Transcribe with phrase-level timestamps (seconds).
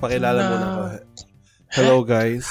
[0.00, 0.84] Pakilala muna ako.
[1.76, 2.48] Hello guys.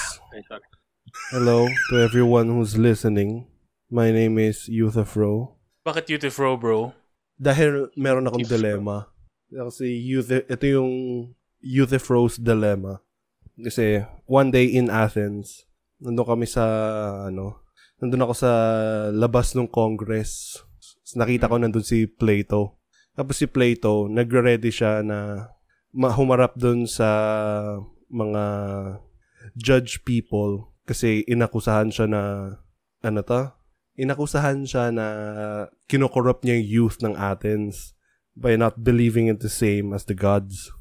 [1.34, 3.50] Hello to everyone who's listening.
[3.90, 5.57] My name is Youth of Ro.
[5.82, 6.93] Bakit Youth Bro, bro?
[7.42, 9.10] Dahil meron akong dilemma.
[9.50, 10.93] Kasi youth, ito yung
[11.57, 13.02] Youth of Ro's dilemma.
[13.57, 15.66] Kasi one day in Athens,
[15.98, 16.64] nandun kami sa,
[17.34, 17.66] ano,
[17.98, 18.52] nandun ako sa
[19.10, 20.62] labas ng Congress.
[21.18, 22.78] Nakita ko nandun si Plato.
[23.18, 25.50] Tapos si Plato, nagre-ready siya na
[25.93, 27.10] humarap dun sa
[28.10, 28.43] mga
[29.57, 32.22] judge people kasi inakusahan siya na
[33.06, 33.53] ano to?
[34.00, 35.08] Inakusahan siya na
[35.86, 37.94] kinokorrupt niya yung youth ng Athens
[38.34, 40.72] by not believing in the same as the gods.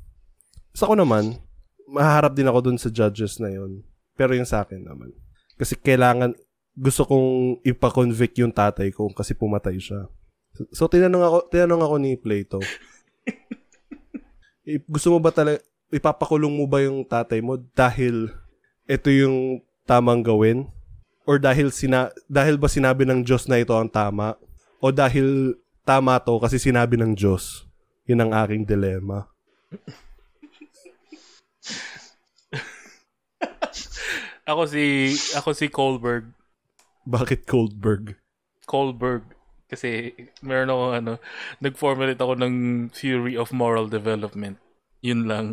[0.72, 1.42] Sa ako naman,
[1.90, 3.82] mahaharap din ako dun sa judges na yon.
[4.14, 5.10] Pero yung sa akin naman.
[5.58, 6.38] Kasi kailangan,
[6.78, 10.06] gusto kong ipa-convict yung tatay ko kasi pumatay siya.
[10.70, 12.58] So, tinanong ako, tinanong ako ni Plato,
[13.26, 13.34] "Eh,
[14.84, 18.28] gusto mo ba talaga, ipapakulong mo ba yung tatay mo dahil
[18.84, 20.68] ito yung tamang gawin?
[21.28, 24.36] Or dahil sina dahil ba sinabi ng Diyos na ito ang tama?
[24.80, 27.68] O dahil tama to kasi sinabi ng Diyos?
[28.08, 29.28] Yun ang aking dilema.
[34.48, 36.32] Ako si ako si Kohlberg.
[37.04, 38.16] Bakit Goldberg?
[38.64, 39.37] Kohlberg.
[39.68, 41.12] Kasi meron ako ano,
[41.60, 42.54] nag-formulate ako ng
[42.90, 44.56] theory of moral development.
[45.04, 45.46] Yun lang.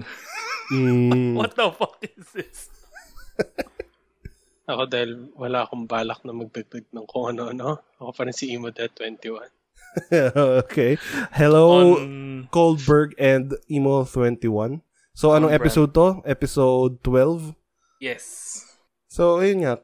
[0.71, 2.71] Mm, What the fuck is this?
[4.66, 7.86] Ako dahil wala akong balak na magdagdag ng kung ano-ano.
[8.02, 9.45] Ako pa rin si Imo.21.
[10.66, 10.97] okay.
[11.31, 14.81] Hello, On Goldberg and Emo21.
[15.14, 15.61] So, anong On brand.
[15.61, 16.08] episode to?
[16.25, 17.54] Episode 12?
[18.02, 18.25] Yes.
[19.05, 19.80] So, ayun nga.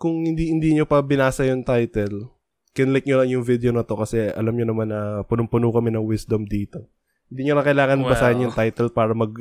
[0.00, 2.32] Kung hindi hindi nyo pa binasa yung title,
[2.72, 6.04] kinlik nyo lang yung video na to kasi alam nyo naman na punong-puno kami ng
[6.04, 6.88] wisdom dito.
[7.28, 8.08] Hindi nyo na kailangan Wow.
[8.08, 9.32] basahin yung title para mag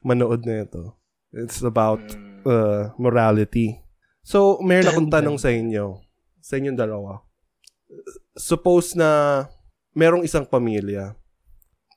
[0.00, 0.96] manood na ito.
[1.32, 2.44] It's about Mm.
[2.44, 3.80] uh, morality.
[4.22, 6.00] So, meron akong tanong sa inyo.
[6.40, 7.20] Sa inyong dalawa.
[8.36, 9.44] Suppose na
[9.92, 11.16] merong isang pamilya.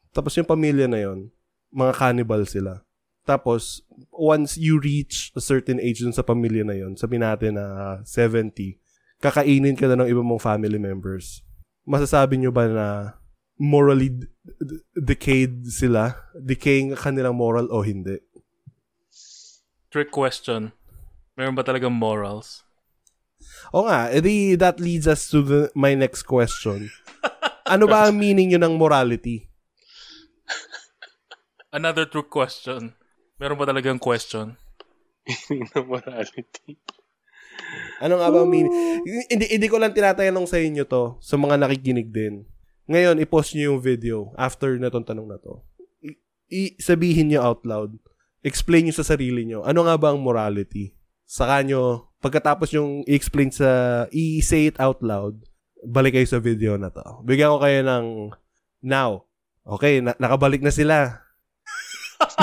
[0.10, 1.30] Tapos yung pamilya na yon,
[1.70, 2.82] mga cannibal sila.
[3.24, 8.00] Tapos, once you reach a certain age dun sa pamilya na yon, sabihin natin na
[8.04, 8.80] 70,
[9.20, 11.44] kakainin ka na ng iba mong family members.
[11.84, 12.88] Masasabi nyo ba na
[13.60, 14.28] morally d-
[14.64, 16.16] d- decayed sila?
[16.36, 18.24] Decaying ang kanilang moral o hindi?
[19.92, 20.72] Trick question.
[21.36, 22.64] Meron ba talagang morals?
[23.72, 26.92] O nga, edi that leads us to the, my next question.
[27.70, 29.46] Ano ba ang meaning yun ng morality?
[31.78, 32.98] Another trick question.
[33.38, 34.58] Meron ba talagang question?
[35.54, 36.82] ng morality.
[38.00, 38.72] Ano nga ba ang meaning?
[39.28, 42.48] Hindi, hindi ko lang tinatanong sa inyo to, sa mga nakikinig din.
[42.90, 45.62] Ngayon, i-post nyo yung video after na tong tanong na to.
[46.02, 47.94] I- i- sabihin nyo out loud.
[48.42, 49.62] Explain nyo sa sarili nyo.
[49.68, 50.96] Ano nga ba ang morality?
[51.28, 55.38] Saka nyo, pagkatapos yung i-explain sa, i-say it out loud,
[55.86, 57.04] balik kayo sa video na to.
[57.28, 58.06] Bigyan ko kayo ng
[58.82, 59.28] now.
[59.68, 61.22] Okay, na- nakabalik na sila.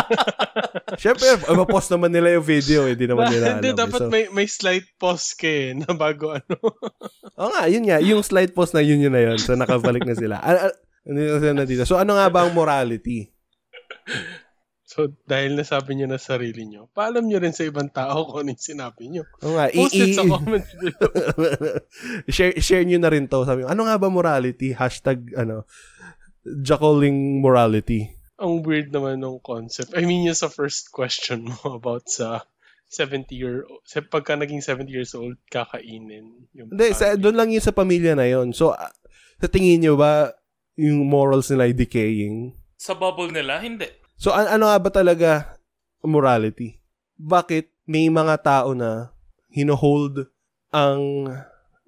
[1.02, 2.94] Siyempre, mapost naman nila yung video, eh.
[2.94, 3.58] Di naman nila alam.
[3.58, 3.76] Hindi, eh.
[3.76, 6.56] dapat So- may, may slight pause ka eh, na bago ano.
[7.40, 8.00] Oo nga, yun nga.
[8.00, 9.36] Yung slide post na yun yun na yun.
[9.36, 10.40] So, nakabalik na sila.
[10.40, 10.72] Ano
[11.38, 11.84] sila na dito?
[11.84, 13.28] So, ano nga ba ang morality?
[14.86, 18.56] So, dahil nasabi nyo na sarili nyo, paalam nyo rin sa ibang tao kung ano
[18.56, 19.28] yung sinabi nyo.
[19.44, 21.10] Oo nga, i- Post it sa comments below.
[22.26, 23.44] share, share nyo na rin to.
[23.44, 24.72] Sabi ano nga ba morality?
[24.72, 25.68] Hashtag, ano,
[26.46, 28.16] Jacoling morality.
[28.36, 29.97] Ang weird naman ng concept.
[29.97, 32.44] I mean, yung sa first question mo about sa
[32.86, 33.82] 70 year old.
[33.88, 36.47] Sa pagka naging 70 years old, kakainin.
[36.54, 38.54] Yung Hindi, sa, doon lang yun sa pamilya na yun.
[38.54, 38.92] So, ah,
[39.41, 40.33] sa tingin nyo ba,
[40.77, 42.53] yung morals nila ay decaying?
[42.77, 43.88] Sa bubble nila, hindi.
[44.21, 45.30] So, an- ano nga ba talaga
[46.04, 46.78] morality?
[47.16, 49.10] Bakit may mga tao na
[49.50, 50.28] hinohold
[50.71, 51.33] ang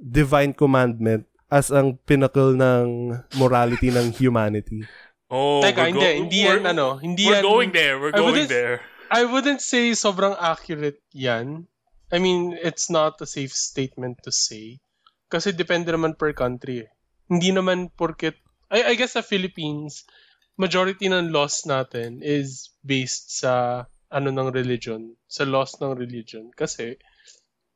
[0.00, 4.84] divine commandment as ang pinnacle ng morality ng humanity?
[5.28, 8.20] Oh, Teka, we're hindi, hindi we're- yan, ano, hindi we're yan- going there, we're I
[8.20, 8.80] going there.
[9.08, 11.68] I wouldn't say sobrang accurate yan.
[12.08, 14.80] I mean, it's not a safe statement to say.
[15.28, 16.84] Kasi depende naman per country.
[16.84, 16.90] eh.
[17.28, 18.40] Hindi naman porket...
[18.72, 20.08] I, I guess sa Philippines,
[20.56, 26.48] majority ng laws natin is based sa ano ng religion, sa laws ng religion.
[26.52, 26.96] Kasi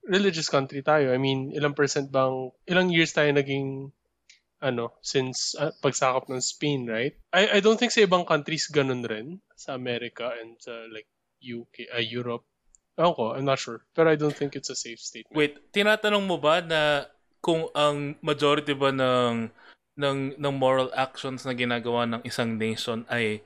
[0.08, 1.12] religious country tayo.
[1.12, 3.92] I mean, ilang percent bang, ilang years tayo naging
[4.62, 7.18] ano, since uh, pagsakop ng Spain, right?
[7.34, 9.42] I, I don't think sa ibang countries ganun rin.
[9.58, 11.10] Sa America and sa like
[11.42, 12.46] UK, uh, Europe.
[12.94, 13.82] Ewan ko, I'm not sure.
[13.92, 15.34] Pero I don't think it's a safe statement.
[15.34, 17.10] Wait, tinatanong mo ba na
[17.42, 19.50] kung ang majority ba ng
[19.98, 23.42] ng ng moral actions na ginagawa ng isang nation ay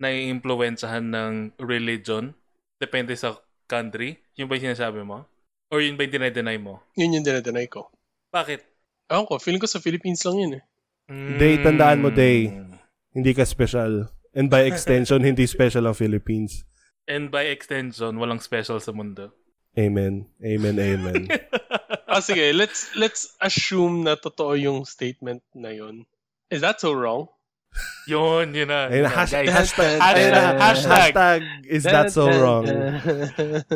[0.00, 2.32] naiimpluwensyahan ng religion
[2.80, 3.36] depende sa
[3.68, 4.22] country?
[4.40, 5.28] Yung ba yung sinasabi mo?
[5.68, 6.80] Or yun ba yung dinedeny mo?
[6.96, 7.92] Yun yung dinadeny ko.
[8.32, 8.69] Bakit?
[9.10, 10.64] Ewan ko, feeling ko sa Philippines lang yun eh.
[11.10, 12.54] Day, tandaan mo, Day.
[12.54, 12.78] Mm.
[13.10, 14.06] Hindi ka special.
[14.30, 16.62] And by extension, hindi special ang Philippines.
[17.10, 19.34] And by extension, walang special sa mundo.
[19.74, 20.30] Amen.
[20.38, 21.26] Amen, amen.
[22.10, 26.02] Ah, sige, let's let's assume na totoo yung statement na yun.
[26.50, 27.30] Is that so wrong?
[28.06, 28.90] Yun, yun na.
[28.90, 29.48] Ayun, Yun na, hash- guys.
[29.48, 31.10] hashtag, Hashtag- na, hashtag.
[31.14, 32.64] hashtag, is that so wrong?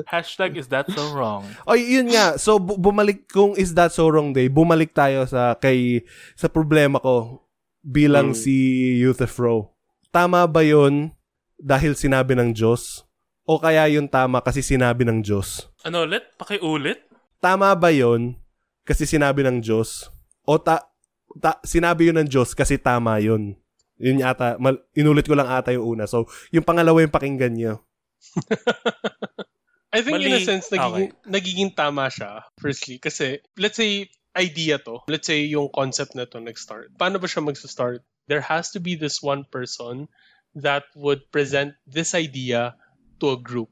[0.09, 1.47] Hashtag is that so wrong?
[1.65, 5.55] O yun nga, so bu- bumalik kung is that so wrong day, bumalik tayo sa
[5.55, 6.03] kay
[6.35, 7.47] sa problema ko
[7.81, 8.37] bilang Mm.
[8.37, 8.55] si
[8.99, 9.71] Youthefro.
[10.11, 11.15] Tama ba yun
[11.55, 13.07] dahil sinabi ng Diyos?
[13.45, 15.69] O kaya yun tama kasi sinabi ng Diyos?
[15.85, 16.25] Ano ulit?
[16.35, 16.99] Pakiulit?
[17.39, 18.41] Tama ba yun
[18.83, 20.09] kasi sinabi ng Diyos?
[20.43, 20.81] O ta,
[21.39, 23.55] ta- sinabi yun ng Diyos kasi tama yun?
[23.99, 26.05] Yun ata, mal- inulit ko lang ata yung una.
[26.11, 27.85] So, yung pangalawa yung pakinggan niyo.
[29.95, 30.45] I think in a Mali.
[30.45, 32.99] sense, nagiging, nagiging tama siya, firstly.
[32.99, 34.99] Kasi, let's say, idea to.
[35.07, 36.99] Let's say yung concept na to nag-start.
[36.99, 38.03] Paano ba siya mag-start?
[38.27, 40.11] There has to be this one person
[40.59, 42.75] that would present this idea
[43.23, 43.71] to a group.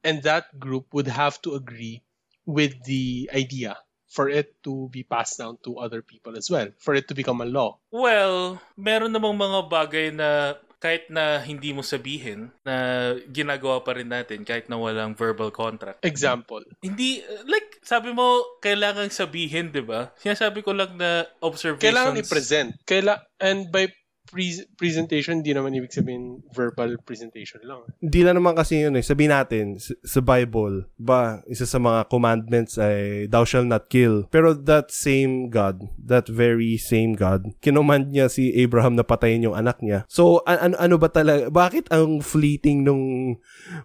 [0.00, 2.00] And that group would have to agree
[2.48, 3.76] with the idea
[4.10, 6.74] for it to be passed down to other people as well.
[6.82, 7.78] For it to become a law.
[7.94, 14.08] Well, meron namang mga bagay na kahit na hindi mo sabihin na ginagawa pa rin
[14.08, 16.00] natin kahit na walang verbal contract.
[16.00, 16.64] Example.
[16.80, 20.08] Hindi, like, sabi mo, kailangan sabihin, di ba?
[20.16, 21.84] Sinasabi ko lang na observations.
[21.84, 22.70] Kailangan i-present.
[22.88, 23.92] Kaila and by
[24.30, 27.82] pre- presentation, di naman ibig sabihin verbal presentation lang.
[27.98, 29.04] Hindi lang naman kasi yun eh.
[29.04, 34.30] Sabihin natin, sa Bible, ba, isa sa mga commandments ay, thou shall not kill.
[34.30, 39.58] Pero that same God, that very same God, kinomand niya si Abraham na patayin yung
[39.58, 40.06] anak niya.
[40.06, 43.36] So, an- ano, ano ba talaga, bakit ang fleeting nung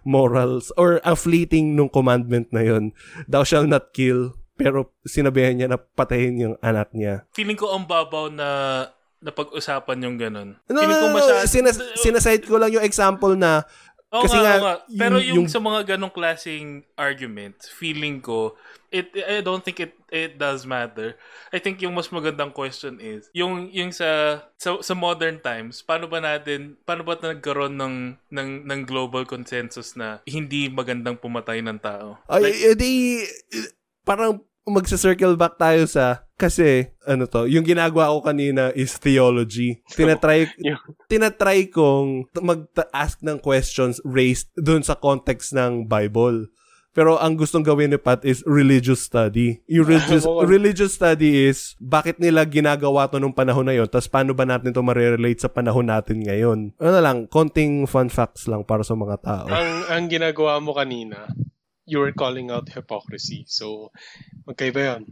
[0.06, 2.94] morals, or ang fleeting nung commandment na yun,
[3.26, 7.28] thou shall not kill, pero sinabihan niya na patayin yung anak niya.
[7.36, 8.48] Feeling ko ang babaw na
[9.18, 10.54] na pag-usapan yung ganun.
[10.66, 13.64] No, ko no, no, masyad- sinas- sinaside ko lang yung example na
[14.06, 14.74] Oo kasi nga, nga.
[14.86, 18.54] Pero yung- yung, yung- sa mga ganong klaseng argument, feeling ko,
[18.88, 21.18] it, I don't think it it does matter.
[21.50, 26.06] I think yung mas magandang question is, yung yung sa sa, sa modern times, paano
[26.06, 27.94] ba natin, paano ba nagkaroon ng,
[28.30, 32.16] ng, ng global consensus na hindi magandang pumatay ng tao?
[32.30, 33.26] Ay, Like, edi,
[34.00, 39.80] parang magsa-circle back tayo sa, kasi, ano to, yung ginagawa ko kanina is theology.
[39.94, 46.50] Tinatry, Yung- tinatry kong mag-ask ng questions raised dun sa context ng Bible.
[46.96, 49.60] Pero ang gustong gawin ni Pat is religious study.
[49.68, 54.32] Yung religious, religious study is bakit nila ginagawa to nung panahon na yon tapos paano
[54.32, 56.72] ba natin to marerelate sa panahon natin ngayon.
[56.80, 59.44] Ano lang, konting fun facts lang para sa mga tao.
[59.44, 61.28] ang ang ginagawa mo kanina,
[61.86, 63.46] you were calling out hypocrisy.
[63.46, 63.94] So,
[64.42, 65.02] magkaiba yun.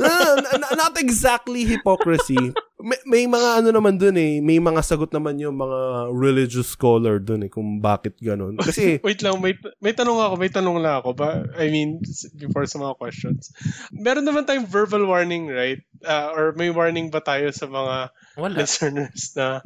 [0.00, 2.56] no, not exactly hypocrisy.
[2.80, 4.40] May, may mga ano naman dun eh.
[4.40, 8.56] May mga sagot naman yung mga religious scholar dun eh kung bakit ganun.
[8.56, 9.52] Kasi, Wait lang, may,
[9.84, 11.12] may tanong ako, may tanong lang ako.
[11.12, 12.00] Ba, I mean,
[12.40, 13.52] before sa mga questions.
[13.92, 15.84] Meron naman tayong verbal warning, right?
[16.00, 18.56] Uh, or may warning ba tayo sa mga wala.
[18.56, 19.60] listeners na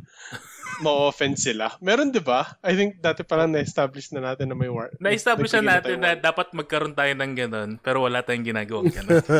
[0.81, 1.75] ma-offend sila?
[1.83, 2.59] Meron, di ba?
[2.63, 4.99] I think dati parang na-establish na natin na may warning.
[5.01, 9.21] Na-establish na natin na dapat magkaroon tayo ng ganun, pero wala tayong ginagawang ganun.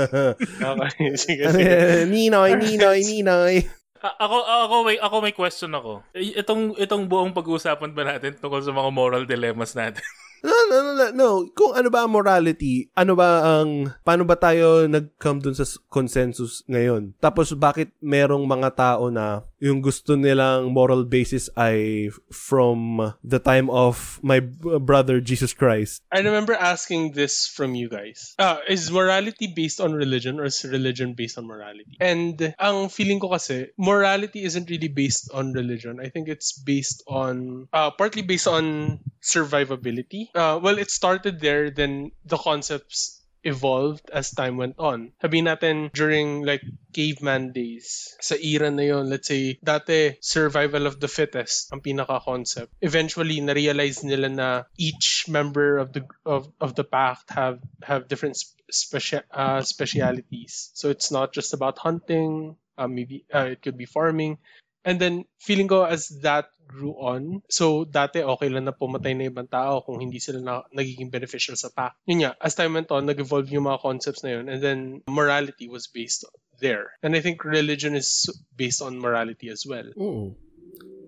[0.59, 2.07] Okay, sige, sige.
[2.07, 3.57] Ninoy, Ninoy, Ninoy.
[3.99, 6.07] A- ako ako may ako may question ako.
[6.15, 10.03] Itong itong buong pag-uusapan ba natin tungkol sa mga moral dilemmas natin?
[10.39, 11.31] No, no, no, no, no.
[11.51, 16.63] Kung ano ba ang morality, ano ba ang, paano ba tayo nag-come dun sa consensus
[16.71, 17.19] ngayon?
[17.19, 23.71] Tapos bakit merong mga tao na yung gusto nilang moral basis ay from the time
[23.71, 24.41] of my
[24.81, 26.03] brother Jesus Christ?
[26.13, 28.35] I remember asking this from you guys.
[28.39, 31.99] Ah, is morality based on religion or is religion based on morality?
[32.01, 35.99] And ang feeling ko kasi, morality isn't really based on religion.
[36.01, 40.31] I think it's based on, uh, partly based on survivability.
[40.35, 45.13] Uh, well, it started there, then the concepts evolved as time went on.
[45.23, 50.99] Sabihin natin, during like caveman days, sa era na yon, let's say, dati, survival of
[51.01, 52.73] the fittest, ang pinaka-concept.
[52.83, 58.37] Eventually, na-realize nila na each member of the of, of the pack have have different
[58.37, 60.71] sp- specia- uh, specialities.
[60.75, 64.39] So it's not just about hunting, uh, maybe uh, it could be farming.
[64.85, 69.33] And then, feeling ko as that grew on, so dati okay lang na pumatay na
[69.33, 71.97] ibang tao kung hindi sila na, nagiging beneficial sa pack.
[72.05, 75.73] Yun nga, as time went on, nag-evolve yung mga concepts na yun, and then morality
[75.73, 76.29] was based
[76.61, 76.93] there.
[77.01, 79.89] And I think religion is based on morality as well.
[79.97, 80.37] Mm.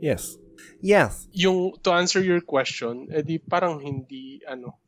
[0.00, 0.40] Yes.
[0.80, 1.28] Yes.
[1.36, 4.80] Yung, to answer your question, edi parang hindi, ano,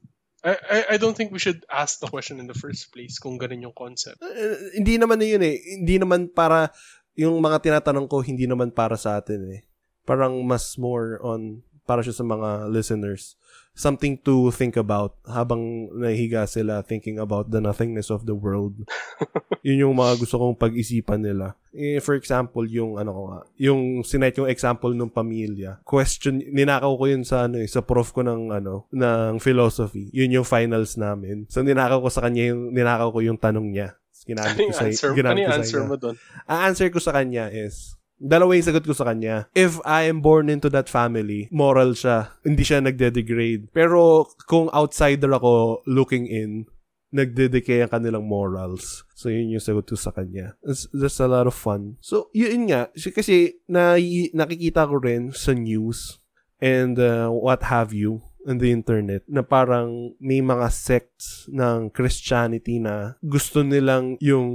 [0.43, 3.39] I, I, I don't think we should ask the question in the first place kung
[3.39, 4.19] ganun yung concept.
[4.19, 5.55] Uh, hindi naman na yun eh.
[5.79, 6.75] Hindi naman para,
[7.15, 9.63] yung mga tinatanong ko, hindi naman para sa atin eh.
[10.03, 13.39] Parang mas more on, para siya sa mga listeners
[13.73, 18.77] something to think about habang nahihiga sila thinking about the nothingness of the world.
[19.67, 21.57] Yun yung mga gusto kong pag-isipan nila.
[21.73, 25.81] Eh, for example, yung ano ko nga, yung sinet yung example ng pamilya.
[25.89, 30.13] Question, ninakaw ko yun sa ano eh, sa prof ko ng ano, ng philosophy.
[30.13, 31.49] Yun yung finals namin.
[31.49, 33.97] So ninakaw ko sa kanya yung ninakaw ko yung tanong niya.
[34.23, 36.15] Ginamit Ano ko sa answer, ginamit ano ko sa answer mo doon?
[36.47, 39.51] Ang answer ko sa kanya is, dalawa yung sagot ko sa kanya.
[39.53, 42.31] If I am born into that family, moral siya.
[42.47, 43.75] Hindi siya nagde-degrade.
[43.75, 46.71] Pero kung outsider ako looking in,
[47.13, 49.05] nagde-decay ang kanilang morals.
[49.13, 50.57] So, yun yung sagot ko sa kanya.
[50.65, 52.01] It's, that's a lot of fun.
[52.01, 52.89] So, yun nga.
[52.95, 53.99] Kasi, na,
[54.33, 56.23] nakikita ko rin sa news
[56.63, 62.83] and uh, what have you on the internet na parang may mga sects ng Christianity
[62.83, 64.51] na gusto nilang yung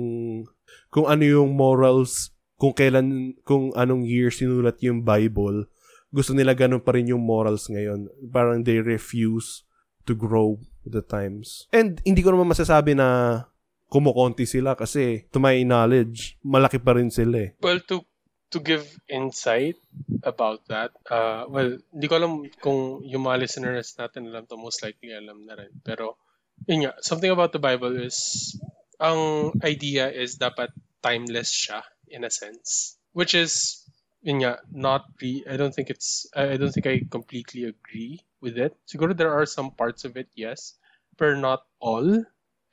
[0.92, 5.70] kung ano yung morals kung kailan kung anong year sinulat yung Bible
[6.12, 8.08] gusto nila ganun pa rin yung morals ngayon.
[8.32, 9.68] Parang they refuse
[10.08, 11.68] to grow with the times.
[11.76, 13.44] And hindi ko naman masasabi na
[13.92, 17.50] kumukonti sila kasi to my knowledge malaki pa rin sila eh.
[17.60, 18.08] Well, to
[18.56, 19.76] to give insight
[20.24, 24.80] about that, uh, well, hindi ko alam kung yung mga listeners natin alam to, most
[24.80, 25.76] likely alam na rin.
[25.84, 26.16] Pero,
[26.64, 28.56] yun nga, something about the Bible is,
[29.04, 30.72] ang idea is dapat
[31.04, 32.98] timeless siya, in a sense.
[33.14, 33.84] Which is,
[34.22, 38.58] yun nga, not re- I don't think it's, I don't think I completely agree with
[38.58, 38.76] it.
[38.86, 40.78] Siguro there are some parts of it, yes,
[41.18, 42.24] but not all.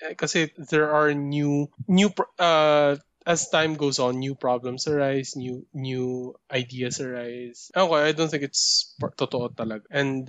[0.02, 5.64] Eh, Kasi there are new, new, uh, as time goes on, new problems arise, new
[5.72, 7.72] new ideas arise.
[7.72, 9.88] Okay, I don't think it's totoo talaga.
[9.88, 10.28] And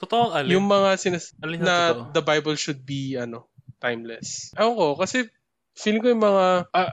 [0.00, 0.56] Totoo, alin?
[0.56, 2.16] yung mga sinas alin na totoo?
[2.16, 3.52] the Bible should be ano,
[3.84, 4.48] timeless.
[4.56, 5.28] Ewan ko, kasi
[5.76, 6.92] feeling ko yung mga ah,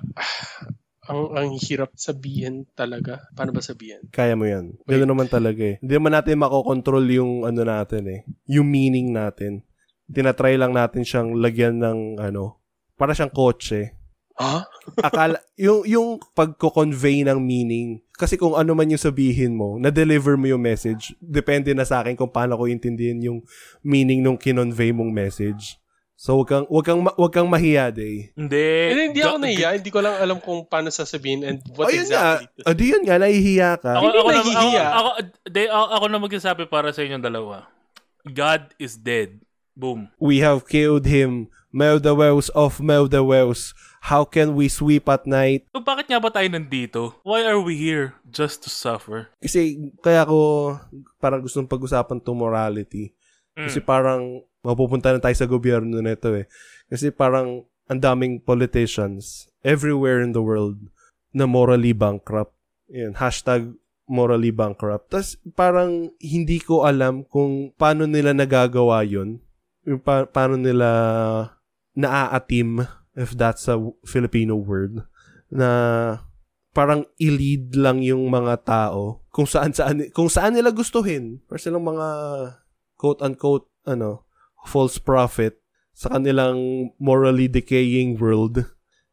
[1.08, 3.24] ang ang hirap sabihin talaga.
[3.34, 4.06] Paano ba sabihin?
[4.12, 4.76] Kaya mo yan.
[4.84, 5.76] Ganoon naman talaga eh.
[5.80, 8.20] Hindi naman natin makokontrol yung ano natin eh.
[8.52, 9.64] Yung meaning natin.
[10.08, 12.60] Tinatry lang natin siyang lagyan ng ano.
[13.00, 13.98] Para siyang kotse.
[14.38, 14.70] Ha?
[15.02, 18.06] Akala, yung, yung pagko-convey ng meaning.
[18.14, 21.18] Kasi kung ano man yung sabihin mo, na-deliver mo yung message.
[21.18, 23.40] Depende na sa akin kung paano ko intindihin yung
[23.82, 25.82] meaning nung kinonvey mong message.
[26.18, 28.34] So, wag kang, wag kang, wag kang mahiya, day.
[28.34, 28.70] Hindi.
[28.90, 29.70] Hindi, hindi ako nahiya.
[29.78, 32.50] Hindi ko lang alam kung paano sasabihin and what Ayun exactly.
[32.58, 32.66] nga.
[32.74, 33.92] Adi yun nga, nahihiya ka.
[34.02, 34.86] Ako, Hindi ako, na, ako, nahihiya.
[34.90, 35.10] ako,
[35.46, 37.70] de, ako, ako na magsasabi para sa inyong dalawa.
[38.26, 39.38] God is dead.
[39.78, 40.10] Boom.
[40.18, 41.54] We have killed him.
[41.70, 43.78] Meldaweus of Meldaweus.
[44.10, 45.70] How can we sweep at night?
[45.70, 47.14] So bakit nga ba tayo nandito?
[47.22, 48.18] Why are we here?
[48.26, 49.30] Just to suffer?
[49.38, 50.74] Kasi kaya ko
[51.22, 53.14] parang gustong pag-usapan to morality.
[53.54, 53.70] Mm.
[53.70, 56.46] Kasi parang mapupunta na tayo sa gobyerno nito eh.
[56.88, 60.92] Kasi parang ang daming politicians everywhere in the world
[61.32, 62.56] na morally bankrupt.
[62.92, 63.76] Yan, hashtag
[64.08, 65.12] morally bankrupt.
[65.12, 69.44] Tapos parang hindi ko alam kung paano nila nagagawa yun.
[70.04, 70.90] Pa- paano nila
[71.96, 72.84] naaatim,
[73.16, 75.04] if that's a Filipino word,
[75.48, 75.70] na
[76.76, 81.40] parang i-lead lang yung mga tao kung saan saan kung saan nila gustuhin.
[81.48, 82.08] Para silang mga
[83.00, 84.27] quote unquote ano
[84.68, 85.58] false prophet
[85.98, 88.68] sa kanilang morally decaying world.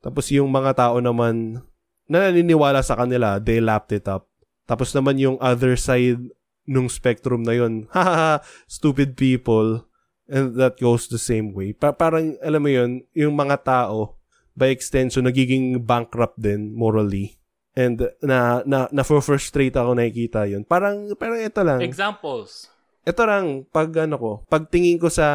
[0.05, 1.65] Tapos yung mga tao naman
[2.05, 4.29] na naniniwala sa kanila, they lapped it up.
[4.69, 6.21] Tapos naman yung other side
[6.69, 9.89] nung spectrum na yun, haha, stupid people.
[10.25, 11.77] And that goes the same way.
[11.77, 14.17] Pa- parang, alam mo yun, yung mga tao,
[14.57, 17.37] by extension, nagiging bankrupt din morally.
[17.77, 20.65] And na, na, na-frustrate ako nakikita yun.
[20.65, 21.85] Parang, parang ito lang.
[21.85, 22.73] Examples.
[23.05, 25.27] Ito lang, pag ano ko, pagtingin ko sa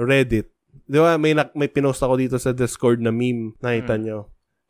[0.00, 0.48] Reddit,
[0.88, 4.02] di ba, may, nak- may pinost ako dito sa Discord na meme, nakita Mm.
[4.02, 4.18] nyo.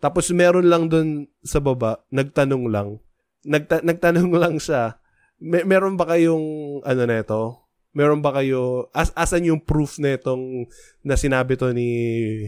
[0.00, 2.88] Tapos meron lang dun sa baba, nagtanong lang.
[3.46, 4.98] Nagta- nagtanong lang siya,
[5.38, 7.42] "Me- meron ba kayong, ano neto?
[7.90, 10.66] Meron ba kayo, as asan yung proof netong
[11.02, 11.90] na sinabi to ni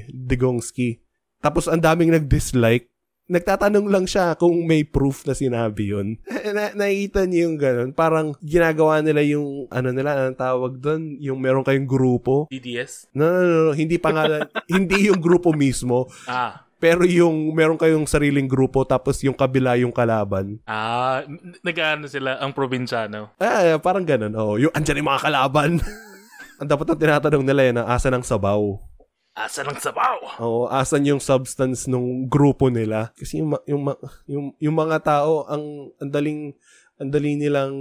[0.06, 1.02] Digongski?
[1.42, 2.91] Tapos ang daming nag-dislike.
[3.30, 6.18] Nagtatanong lang siya kung may proof na sinabi yun.
[6.56, 7.90] na, nakikita niyo yung ganun.
[7.94, 11.16] Parang ginagawa nila yung, ano nila, anong tawag doon?
[11.22, 12.50] Yung meron kayong grupo.
[12.50, 13.14] DDS?
[13.14, 13.72] No, no, no, no.
[13.78, 16.10] Hindi pangalan, hindi yung grupo mismo.
[16.26, 16.66] Ah.
[16.82, 20.58] Pero yung meron kayong sariling grupo tapos yung kabila yung kalaban.
[20.66, 21.22] Ah.
[21.22, 23.38] n- Nag-ano sila, ang probinsyano.
[23.38, 24.34] Ah, parang ganun.
[24.34, 25.78] Oh, yung andyan yung mga kalaban.
[26.60, 28.82] ang dapat ang tinatanong nila yan, asa ng sabaw.
[29.32, 30.38] Asa ng sabaw?
[30.38, 33.16] Oo, asan yung substance nung grupo nila?
[33.16, 33.88] Kasi yung yung
[34.28, 36.52] yung, yung mga tao ang ang daling
[37.00, 37.72] ang dali nilang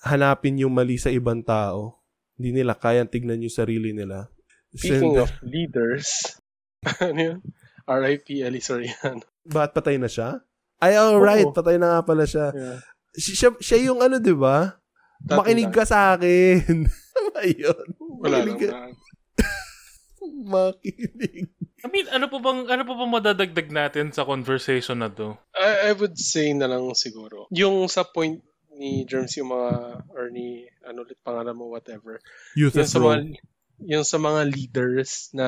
[0.00, 1.98] hanapin yung mali sa ibang tao.
[2.32, 4.26] hindi nila kayang tignan yung sarili nila.
[4.74, 6.36] Speaking Send- of leaders,
[6.98, 7.38] ano yun?
[7.84, 8.42] R.I.P.
[8.42, 9.22] Ellie Soriano.
[9.44, 10.42] Ba't patay na siya?
[10.82, 11.54] Ay, alright, Oo.
[11.54, 12.50] patay na nga pala siya.
[12.50, 12.78] Yeah.
[13.14, 14.74] Si- Siya, siya yung ano, di ba?
[15.22, 16.88] Makinig ka sa akin.
[17.46, 17.86] Ayun.
[18.18, 18.90] Wala Makinig lang.
[20.32, 21.52] Makinig.
[21.82, 25.36] I mean, ano pa bang ano pa bang madadagdag natin sa conversation na to?
[25.52, 27.50] I, I would say na lang siguro.
[27.52, 28.40] Yung sa point
[28.72, 29.70] ni Germs yung mga,
[30.16, 32.18] or ni, ano ulit pangalan mo, whatever.
[32.56, 33.16] Youth Yung sa mga,
[33.84, 35.46] yung sa mga leaders na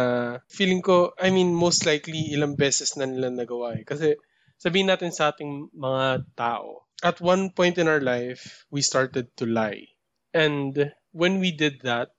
[0.50, 3.84] feeling ko, I mean, most likely ilang beses na nila nagawa eh.
[3.86, 4.20] Kasi
[4.60, 9.48] sabihin natin sa ating mga tao, at one point in our life, we started to
[9.48, 9.88] lie.
[10.34, 12.12] And when we did that,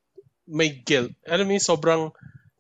[0.46, 1.14] may guilt.
[1.26, 2.04] Alam mo yung sobrang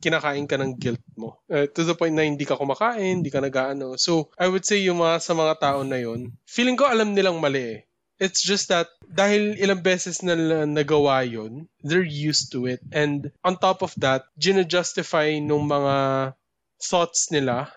[0.05, 1.41] kinakain ka ng guilt mo.
[1.49, 3.97] Uh, to the point na hindi ka kumakain, hindi ka nag-ano.
[3.97, 7.41] So, I would say yung mga sa mga tao na yun, feeling ko alam nilang
[7.41, 7.81] mali eh.
[8.15, 12.79] It's just that dahil ilang beses na nagawa yun, they're used to it.
[12.93, 16.31] And on top of that, gina-justify nung mga
[16.79, 17.73] thoughts nila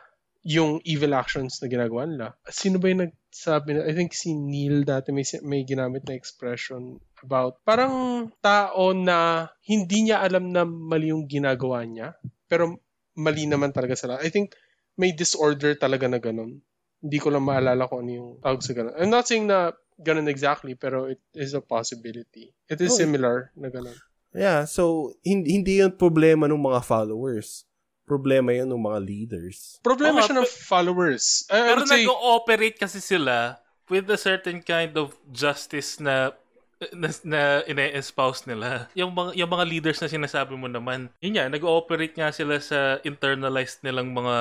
[0.46, 2.26] yung evil actions na ginagawa nila.
[2.46, 3.82] Sino ba yung nagsabi na?
[3.84, 10.08] I think si Neil dati may, may ginamit na expression about parang tao na hindi
[10.08, 12.14] niya alam na mali yung ginagawa niya,
[12.46, 12.78] pero
[13.18, 14.22] mali naman talaga sila.
[14.22, 14.54] I think
[14.94, 16.62] may disorder talaga na ganun.
[16.98, 18.94] Hindi ko lang maalala kung ano yung tawag sa ganun.
[18.98, 22.54] I'm not saying na ganun exactly, pero it is a possibility.
[22.70, 23.94] It is Oh, similar na ganun.
[24.34, 27.66] Yeah, so hindi, hindi yun problema ng mga followers.
[28.08, 29.78] Problema yun ng mga leaders.
[29.84, 31.44] Problema Oo, siya ng followers.
[31.52, 36.32] I, I Pero say, nag-ooperate kasi sila with a certain kind of justice na
[36.94, 38.86] na, na ine-espouse nila.
[38.94, 43.02] Yung mga, yung mga leaders na sinasabi mo naman, yun nga, nag-ooperate nga sila sa
[43.02, 44.36] internalized nilang mga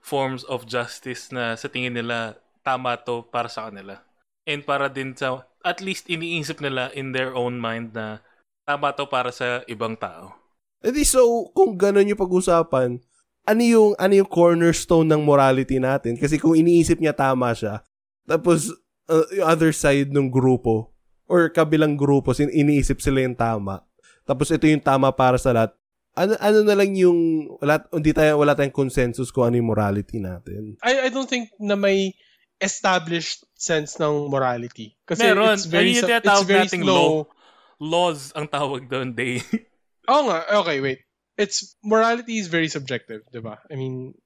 [0.00, 4.00] forms of justice na sa tingin nila tama to para sa kanila.
[4.48, 8.24] And para din sa, at least iniisip nila in their own mind na
[8.64, 10.32] tama to para sa ibang tao.
[10.80, 12.96] Edi so, kung ganun yung pag-usapan,
[13.44, 16.16] ano yung, ano yung cornerstone ng morality natin?
[16.16, 17.84] Kasi kung iniisip niya tama siya,
[18.24, 18.72] tapos
[19.08, 20.92] uh, yung other side ng grupo,
[21.28, 23.84] or kabilang grupo, sin iniisip sila yung tama,
[24.24, 25.76] tapos ito yung tama para sa lahat,
[26.18, 30.18] ano, ano na lang yung, wala, hindi tayo, wala tayong consensus kung ano yung morality
[30.18, 30.74] natin.
[30.82, 32.16] I, I don't think na may
[32.58, 34.98] established sense ng morality.
[35.06, 35.54] Kasi Meron.
[35.54, 37.30] it's very, Ayun yung it's very nating slow.
[37.78, 39.38] Laws ang tawag doon, day.
[40.10, 40.42] Oo nga.
[40.66, 41.06] Okay, wait.
[41.38, 43.62] It's morality is very subjective, di ba?
[43.70, 44.18] I mean,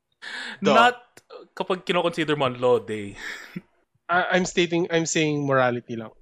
[0.63, 0.75] Duh.
[0.75, 0.97] Not
[1.53, 3.19] kapag kinoconsider mo ang law day.
[4.07, 6.15] I, I'm stating, I'm saying morality lang.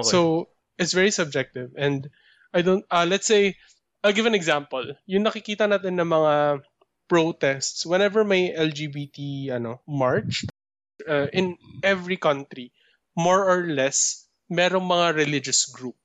[0.00, 0.08] Okay.
[0.08, 1.74] So, it's very subjective.
[1.76, 2.08] And
[2.54, 3.56] I don't, uh, let's say,
[4.04, 4.96] I'll give an example.
[5.06, 6.62] Yung nakikita natin ng mga
[7.08, 10.44] protests, whenever may LGBT ano, march,
[11.06, 12.72] uh, in every country,
[13.14, 15.98] more or less, merong mga religious group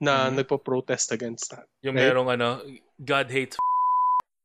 [0.00, 0.42] na Mhm.
[0.42, 1.66] nagpo-protest against that.
[1.82, 2.10] yung right?
[2.10, 2.62] merong ano,
[2.98, 3.56] God hates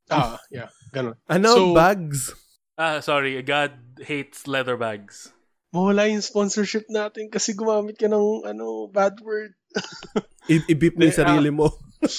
[0.09, 1.13] Ah, yeah, ganun.
[1.29, 2.33] Ano, So- bags?
[2.79, 5.29] Ah, sorry, God hates leather bags.
[5.69, 9.53] Mawala yung sponsorship natin kasi gumamit ka ng ano, bad word.
[10.51, 11.21] I- i-beep mo yung ah.
[11.21, 11.69] sarili mo.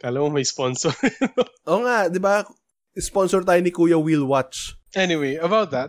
[0.00, 0.94] Kala mo may sponsor.
[1.70, 2.46] Oo nga, di ba?
[2.94, 4.78] Sponsor tayo ni Kuya Will Watch.
[4.94, 5.88] Anyway, about that.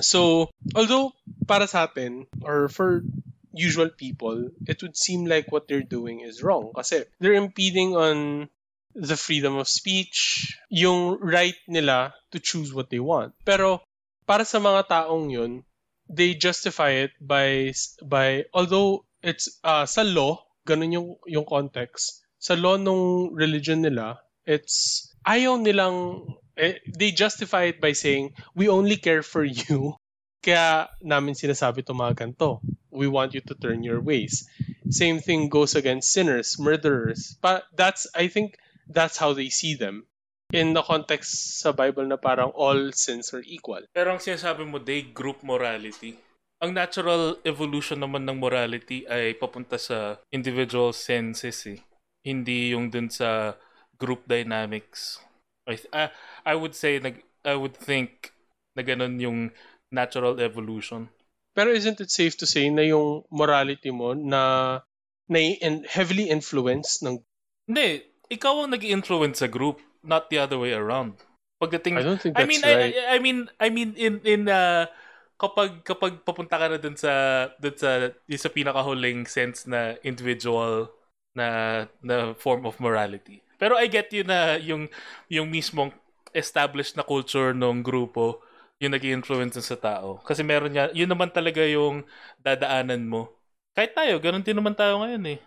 [0.00, 1.12] So, although
[1.48, 3.02] para sa atin, or for
[3.52, 6.72] usual people, it would seem like what they're doing is wrong.
[6.76, 8.48] Kasi they're impeding on
[8.94, 13.34] the freedom of speech, yung right nila to choose what they want.
[13.44, 13.80] Pero
[14.28, 15.64] para sa mga taong yun,
[16.12, 17.72] they justify it by
[18.04, 22.20] by although it's uh, sa law, ganun yung yung context.
[22.36, 26.28] Sa law nung religion nila, it's ayaw nilang
[26.60, 29.96] eh, they justify it by saying we only care for you
[30.44, 32.60] kaya namin sinasabi to mga ganito.
[32.92, 34.46] We want you to turn your ways.
[34.88, 37.36] Same thing goes against sinners, murderers.
[37.42, 38.56] But that's, I think,
[38.88, 40.08] that's how they see them.
[40.48, 43.84] In the context sa Bible na parang all sins are equal.
[43.92, 46.16] Pero ang sinasabi mo, day, group morality.
[46.64, 51.84] Ang natural evolution naman ng morality ay papunta sa individual senses eh.
[52.24, 53.60] Hindi yung dun sa
[54.00, 55.20] group dynamics.
[55.68, 56.08] I, th- I,
[56.48, 58.32] I would say, nag, I would think
[58.72, 59.52] na ganun yung
[59.92, 61.12] natural evolution.
[61.52, 64.80] Pero isn't it safe to say na yung morality mo na,
[65.28, 67.20] na in, heavily influenced ng
[67.68, 68.00] Hindi,
[68.32, 71.20] ikaw ang nag influence sa group, not the other way around.
[71.60, 72.94] Pagdating I don't think I that's mean right.
[72.96, 74.88] I, I mean I mean in in uh,
[75.36, 80.90] kapag kapag papunta ka na dun sa dun sa yung sa pinakahuling sense na individual
[81.36, 83.44] na na form of morality.
[83.58, 84.88] Pero I get you na yung
[85.28, 85.92] yung mismong
[86.32, 88.42] established na culture ng grupo
[88.78, 90.22] yung nag influence sa tao.
[90.22, 92.06] Kasi meron niya, yun naman talaga yung
[92.38, 93.34] dadaanan mo.
[93.74, 95.38] Kahit tayo, ganun din naman tayo ngayon eh.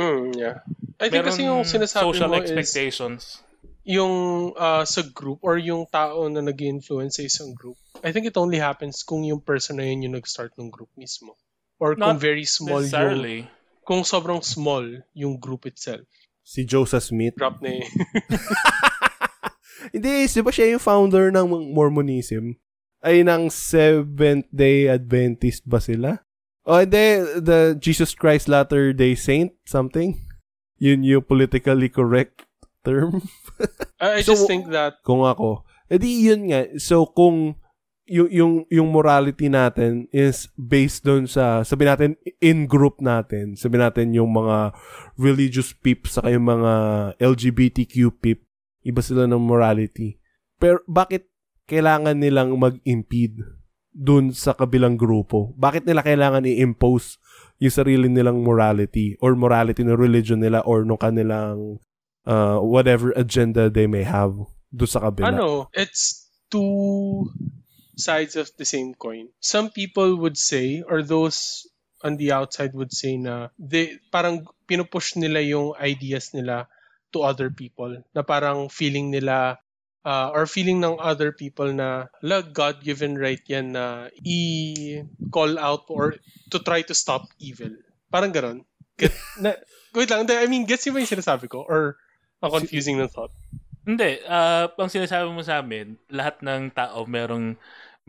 [0.00, 0.56] Mm, yeah.
[0.96, 3.44] I think Meron kasi yung sinasabi social mo is expectations.
[3.88, 7.80] Yung uh, sa group or yung tao na nag influence sa isang group.
[8.04, 11.40] I think it only happens kung yung person na yun yung nag-start ng group mismo.
[11.80, 13.48] Or kung Not very small yung...
[13.88, 14.84] Kung sobrang small
[15.16, 16.04] yung group itself.
[16.44, 17.32] Si Joseph Smith.
[17.40, 17.88] Drop na eh.
[19.96, 22.60] Hindi, di ba siya yung founder ng Mormonism?
[23.00, 26.20] Ay, ng Seventh-day Adventist ba sila?
[26.68, 30.18] O, oh, hindi, the Jesus Christ Latter-day Saint, something?
[30.76, 32.47] Yun yung politically correct
[32.84, 33.22] term.
[33.98, 35.64] I, I So, just think that kung ako.
[35.88, 36.68] Edi yun nga.
[36.76, 37.56] So, kung
[38.08, 43.54] yung, yung, yung morality natin is based doon sa, sabi natin, in-group natin.
[43.54, 44.72] Sabi natin yung mga
[45.20, 46.72] religious peeps saka yung mga
[47.20, 48.48] LGBTQ peep.
[48.80, 50.16] Iba sila ng morality.
[50.56, 51.28] Pero bakit
[51.68, 53.44] kailangan nilang mag-impede
[53.92, 55.52] dun sa kabilang grupo?
[55.60, 57.20] Bakit nila kailangan i-impose
[57.60, 61.76] yung sarili nilang morality or morality ng religion nila or nung kanilang
[62.26, 64.34] uh, whatever agenda they may have
[64.74, 65.28] doon sa kabila?
[65.28, 67.28] ano, it's two
[67.98, 69.28] sides of the same coin.
[69.40, 71.66] Some people would say, or those
[72.02, 76.70] on the outside would say na they parang pinupush nila yung ideas nila
[77.10, 79.58] to other people na parang feeling nila
[80.06, 86.14] uh, or feeling ng other people na la God-given right yan na i-call out or
[86.54, 87.72] to try to stop evil.
[88.12, 88.62] Parang ganon.
[88.94, 89.58] Get, na,
[89.96, 91.66] wait lang, I mean, gets mo yung sinasabi ko?
[91.66, 91.98] Or
[92.40, 93.32] ang confusing ng thought?
[93.88, 97.56] Hindi, ah ang sinasabi mo sa amin, lahat ng tao merong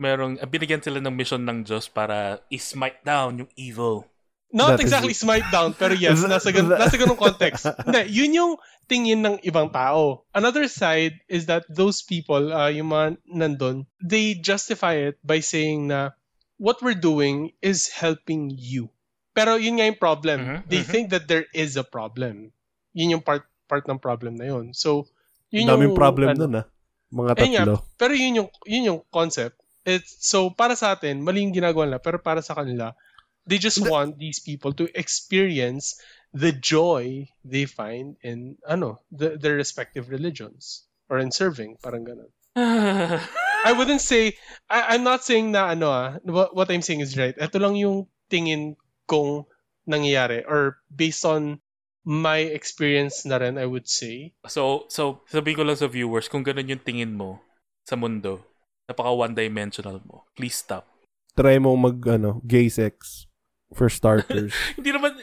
[0.00, 4.08] merong ah, binigyan sila ng mission ng Diyos para i-smite down yung evil.
[4.50, 7.70] Not That is- exactly smite down, pero yes, nasa, gan- nasa ganung context.
[7.86, 8.52] Hindi, yun yung
[8.90, 10.26] tingin ng ibang tao.
[10.34, 15.86] Another side is that those people, uh, yung mga nandun, they justify it by saying
[15.86, 16.10] na
[16.58, 18.90] what we're doing is helping you.
[19.30, 20.38] Pero yun nga yung problem.
[20.42, 20.90] Mhm, They mhm.
[20.90, 22.50] think that there is a problem.
[22.90, 24.74] Yun yung part part ng problem na yun.
[24.74, 25.06] So,
[25.54, 26.66] yun Daming yung, problem ano, nun ah.
[27.10, 27.76] Mga Ayun nga, tatlo.
[27.94, 29.54] pero yun yung, yun yung concept.
[29.86, 32.98] It's, so, para sa atin, mali yung ginagawa nila, pero para sa kanila,
[33.46, 35.98] they just want these people to experience
[36.34, 40.86] the joy they find in, ano, the, their respective religions.
[41.10, 42.30] Or in serving, parang ganun.
[43.66, 44.38] I wouldn't say,
[44.70, 47.34] I, I'm not saying na, ano ah, what, what I'm saying is right.
[47.34, 48.78] Ito lang yung tingin
[49.10, 49.50] kong
[49.90, 50.46] nangyayari.
[50.46, 51.58] Or based on
[52.04, 54.32] my experience na rin, I would say.
[54.48, 57.40] so, so sabihin ko lang sa viewers, kung ganun yung tingin mo
[57.84, 58.44] sa mundo,
[58.88, 60.88] napaka one-dimensional mo, please stop.
[61.36, 63.26] Try mo mag, ano, gay sex.
[63.70, 64.50] For starters.
[64.76, 65.14] hindi naman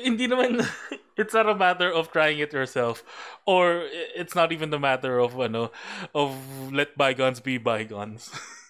[0.00, 0.64] hindi naman
[1.20, 3.04] it's not a matter of trying it yourself
[3.44, 3.84] or
[4.16, 5.68] it's not even the matter of ano
[6.16, 6.32] of
[6.72, 8.32] let bygones be bygones.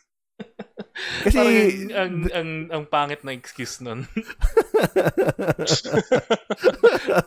[0.96, 4.08] Kasi, Parang ang, ang, ang, ang pangit na excuse nun.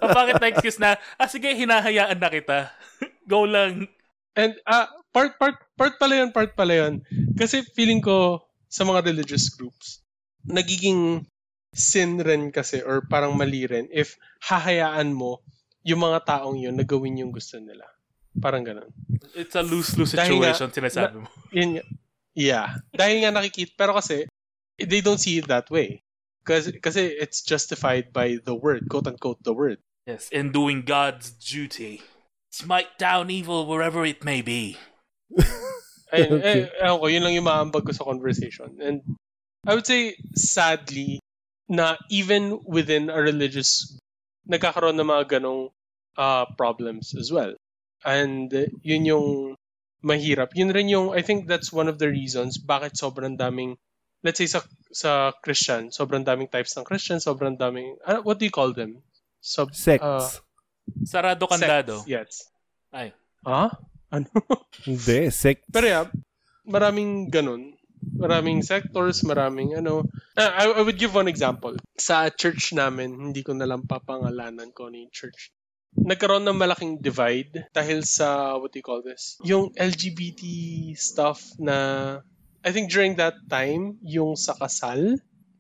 [0.02, 2.74] ang pangit na excuse na, ah sige, hinahayaan na kita.
[3.32, 3.86] Go lang.
[4.34, 7.06] And ah part part part pala yun, part pala yun.
[7.38, 10.02] Kasi feeling ko sa mga religious groups,
[10.46, 11.26] nagiging
[11.70, 15.46] sin rin kasi or parang mali rin if hahayaan mo
[15.86, 17.86] yung mga taong yun na gawin yung gusto nila.
[18.38, 18.90] Parang ganun.
[19.34, 21.28] It's a lose-lose Dahil nga- situation, sinasabi mo.
[21.54, 21.82] Yun.
[22.36, 22.82] Yeah.
[22.94, 24.28] Dahil nga nakikita, pero kasi
[24.80, 26.02] they don't see it that way.
[26.48, 29.78] Kasi, kasi it's justified by the word, quote-unquote the word.
[30.08, 32.02] Yes, in doing God's duty.
[32.50, 34.78] Smite down evil wherever it may be.
[36.10, 36.66] Ayun, Okay.
[36.66, 38.82] eh, ewan ko, yun lang yung maambag ko sa conversation.
[38.82, 39.06] And
[39.68, 41.22] I would say, sadly,
[41.70, 44.00] na even within a religious,
[44.50, 45.70] nagkakaroon ng mga ganong
[46.18, 47.54] uh, problems as well.
[48.02, 48.50] And
[48.82, 49.59] yun yung
[50.02, 50.56] mahirap.
[50.56, 53.76] Yun rin yung, I think that's one of the reasons bakit sobrang daming,
[54.24, 58.46] let's say sa sa Christian, sobrang daming types ng Christian, sobrang daming, ano, what do
[58.48, 59.04] you call them?
[59.40, 60.02] Sub, sex.
[60.04, 60.26] uh,
[61.06, 62.02] Sarado kandado.
[62.02, 62.32] sects, Yes.
[62.90, 63.14] Ay.
[63.46, 63.70] Ha?
[64.10, 64.28] Ano?
[64.90, 65.62] Hindi, sex.
[65.70, 66.06] Pero yeah,
[66.66, 67.78] maraming ganun.
[68.00, 70.08] Maraming sectors, maraming ano.
[70.40, 71.76] Ah, I, I would give one example.
[72.00, 75.52] Sa church namin, hindi ko nalang papangalanan ko ni church.
[75.98, 79.38] Nagkaroon ng malaking divide dahil sa, what do you call this?
[79.42, 80.42] Yung LGBT
[80.94, 82.20] stuff na,
[82.62, 85.18] I think during that time, yung sa kasal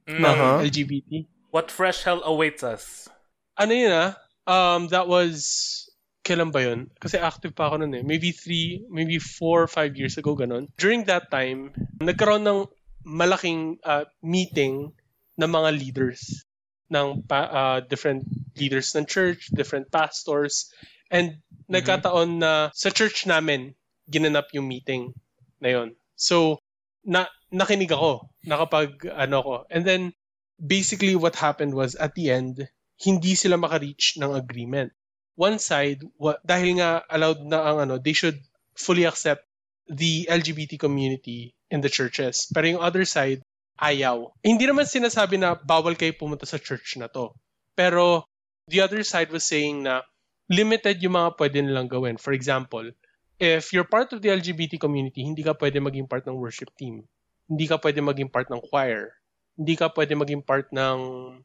[0.10, 0.26] Mm.
[0.26, 0.66] ng Aha.
[0.66, 1.30] LGBT.
[1.54, 3.06] What fresh hell awaits us?
[3.54, 4.18] Ano yun ah?
[4.50, 5.86] Um, that was,
[6.26, 6.90] kailan ba yun?
[6.98, 8.02] Kasi active pa ako nun eh.
[8.02, 10.66] Maybe three, maybe four or five years ago, ganun.
[10.82, 12.66] During that time, nagkaroon ng
[13.06, 14.98] malaking uh, meeting
[15.38, 16.42] ng mga leaders
[16.90, 18.26] ng pa- uh, different
[18.58, 20.74] leaders ng church, different pastors,
[21.10, 23.74] and nagkataon na sa church namin,
[24.10, 25.14] ginanap yung meeting
[25.62, 25.90] na yun.
[26.18, 26.60] So,
[27.06, 29.56] na nakinig ako, nakapag ano ko.
[29.70, 30.14] And then,
[30.60, 32.68] basically what happened was at the end,
[33.00, 34.92] hindi sila maka-reach ng agreement.
[35.40, 38.38] One side, wa- dahil nga allowed na ang ano, they should
[38.76, 39.48] fully accept
[39.88, 42.52] the LGBT community in the churches.
[42.52, 43.40] Pero yung other side,
[43.80, 44.36] ayaw.
[44.44, 47.32] Hindi naman sinasabi na bawal kayo pumunta sa church na to.
[47.74, 48.28] Pero
[48.68, 50.04] the other side was saying na
[50.52, 52.20] limited yung mga pwede nilang gawin.
[52.20, 52.92] For example,
[53.40, 57.08] if you're part of the LGBT community, hindi ka pwede maging part ng worship team.
[57.48, 59.16] Hindi ka pwede maging part ng choir.
[59.56, 60.98] Hindi ka pwede maging part ng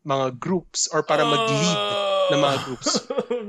[0.03, 1.81] mga groups or para mag-lead
[2.35, 2.91] ng mga groups.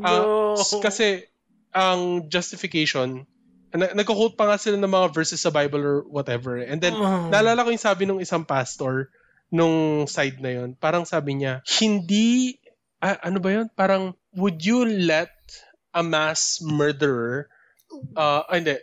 [0.06, 0.54] Ah, no.
[0.60, 1.26] s- kasi
[1.74, 3.26] ang justification,
[3.73, 6.60] na- nagko-quote pa nga sila ng mga verses sa Bible or whatever.
[6.60, 7.32] And then, Oh.
[7.32, 9.10] naalala ko yung sabi nung isang pastor
[9.54, 12.60] nung side na yon parang sabi niya, hindi,
[12.99, 13.67] ah, ano ba yun?
[13.71, 15.32] Parang, would you let
[15.95, 17.47] a mass murderer,
[18.17, 18.75] uh, ah, hindi,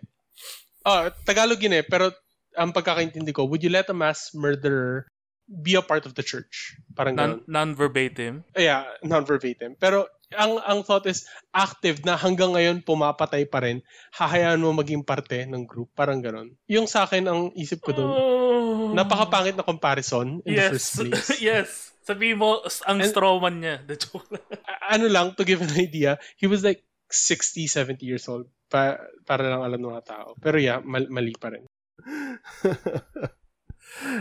[0.87, 2.09] ah, Tagalog yun eh, pero
[2.57, 5.09] ang pagkakaintindi ko, would you let a mass murderer
[5.53, 6.73] be a part of the church?
[6.97, 7.13] Parang.
[7.13, 8.41] Non, non-verbatim.
[8.57, 9.77] Yeah, non-verbatim.
[9.77, 13.85] Pero ang ang thought is active na hanggang ngayon pumapatay pa rin,
[14.17, 15.93] hahayaan mo maging parte ng group.
[15.93, 16.57] Parang ganon.
[16.67, 18.97] Yung sa akin, ang isip ko doon, Oh.
[18.97, 21.29] napakapangit na comparison in the first place.
[21.45, 21.93] yes.
[22.01, 23.85] Sabi mo, s- ang And- strawman niya.
[23.85, 24.27] The joke
[24.95, 26.81] ano lang, to give an idea, he was like
[27.13, 28.49] 60, 70 years old.
[28.73, 28.97] Pa,
[29.29, 30.29] para lang alam ng mga tao.
[30.41, 31.69] Pero yeah, mal- mali pa rin.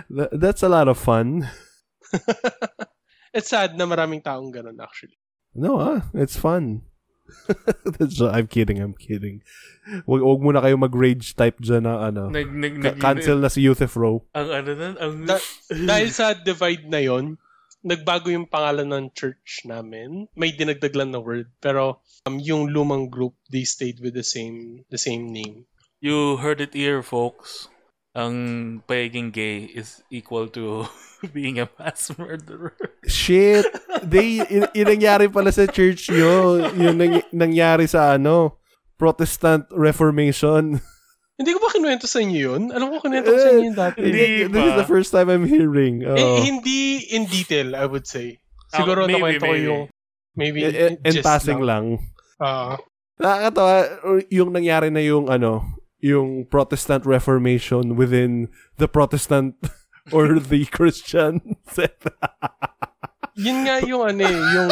[0.09, 1.49] That- That's a lot of fun.
[3.31, 5.15] It's sad na maraming taong ganon actually.
[5.55, 6.83] No, ah, it's fun.
[7.95, 9.39] That's, I'm kidding, I'm kidding.
[10.03, 12.27] Wag, wag muna kayo mag-rage type dyan na ano.
[12.27, 14.27] Nag, nag, nag, cancel na si Youth Row.
[14.35, 15.13] Ang ano nun, ang...
[15.23, 17.39] Da- dahil sa divide na yon
[17.81, 20.29] nagbago yung pangalan ng church namin.
[20.37, 21.49] May dinagdag lang na word.
[21.59, 25.65] Pero um, yung lumang group, they stayed with the same the same name.
[26.01, 27.69] You heard it here, folks.
[28.11, 28.35] Ang
[28.83, 30.83] pagiging gay is equal to
[31.35, 32.75] being a mass murderer.
[33.07, 33.63] Shit!
[34.03, 36.67] They, in, inangyari pala sa church yun.
[36.75, 38.59] Yung nang, nangyari sa ano,
[38.99, 40.75] Protestant Reformation.
[41.39, 42.61] Hindi ko ba kinuwento sa inyo yun?
[42.69, 43.97] Alam ko kinuwento ko sa inyo yun dati.
[44.03, 46.03] Hindi This is the first time I'm hearing.
[46.03, 46.37] Eh, Oh.
[46.37, 48.37] hindi in detail, I would say.
[48.69, 49.65] Siguro Ah, maybe, nakwento ko maybe.
[49.65, 49.81] yung
[50.35, 51.97] maybe Eh, eh, in just passing lang.
[51.97, 52.11] lang.
[52.37, 52.75] Ah,
[53.17, 53.75] Nakakatawa,
[54.29, 59.55] yung nangyari na yung ano, yung Protestant Reformation within the Protestant
[60.15, 61.57] or the Christian
[63.37, 64.71] yun nga yung ano eh, yung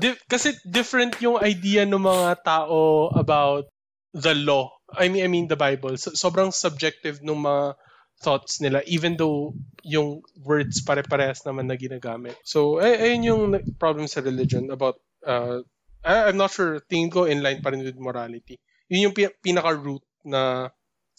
[0.00, 3.68] di- kasi different yung idea ng mga tao about
[4.16, 4.72] the law.
[4.88, 5.96] I mean I mean the Bible.
[6.00, 7.76] So, sobrang subjective ng mga
[8.18, 9.54] thoughts nila even though
[9.86, 12.34] yung words pare-parehas naman na ginagamit.
[12.42, 13.42] So ay ayun yung
[13.78, 15.62] problem sa religion about uh,
[16.02, 18.58] I'm not sure tingin ko in line pa rin with morality.
[18.88, 20.72] Yun yung pi- pinaka-root na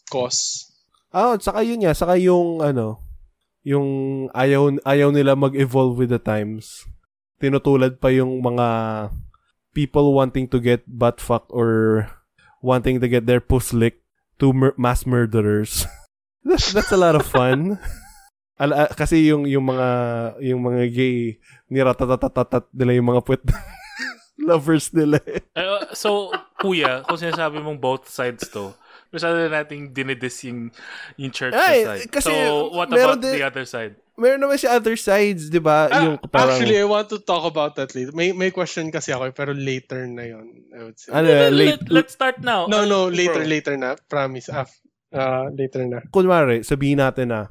[0.10, 0.69] cause.
[1.10, 3.01] Ah, at saka yun nga, saka yung ano,
[3.65, 3.88] yung
[4.34, 6.86] ayaw ayaw nila mag-evolve with the times.
[7.41, 8.67] Tinutulad pa yung mga
[9.73, 12.05] people wanting to get butt fucked or
[12.60, 14.03] wanting to get their puss licked
[14.41, 15.86] to mur- mass murderers.
[16.45, 17.77] that's, that's a lot of fun.
[18.60, 19.88] Al- kasi yung yung mga
[20.43, 21.39] yung mga gay
[21.71, 23.43] niratatatatat nila yung mga puwet
[24.39, 25.19] lovers nila.
[25.28, 25.43] eh.
[25.54, 28.71] Uh, so, kuya, kung sinasabi mong both sides to,
[29.10, 30.71] masyado na nating dinidis yung,
[31.15, 32.10] yung church Ay, side.
[32.10, 33.93] kasi so, what about din- the other side?
[34.19, 35.88] Meron naman si other sides, 'di ba?
[35.88, 38.12] Ah, yung parang Actually, I want to talk about that later.
[38.12, 40.43] May may question kasi ako, eh, pero later na yon
[40.75, 41.15] I would say.
[41.15, 42.67] ano, Let, late, let's start now.
[42.67, 43.15] No, no, Bro.
[43.15, 43.95] later, later na.
[44.12, 44.52] Promise.
[44.52, 44.75] Af,
[45.15, 46.04] uh, later na.
[46.12, 47.47] kunwari, sabihin natin na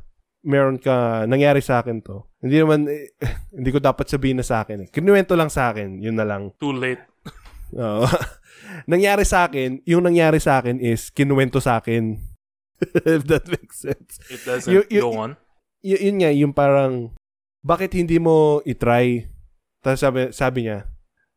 [0.48, 2.24] meron ka, nangyari sa akin to.
[2.40, 3.12] Hindi naman, eh,
[3.56, 4.88] hindi ko dapat sabihin na sa akin eh.
[4.88, 6.56] Kinuwento lang sa akin, yun na lang.
[6.56, 7.04] Too late.
[7.76, 8.08] Oo.
[8.88, 12.16] nangyari sa akin, yung nangyari sa akin is, kinuwento sa akin.
[13.04, 14.16] If that makes sense.
[14.32, 15.36] It doesn't You- you- go on.
[15.84, 17.12] Y- yun nga, yung parang,
[17.60, 19.28] bakit hindi mo itry?
[19.84, 20.88] Tapos sabi, sabi niya,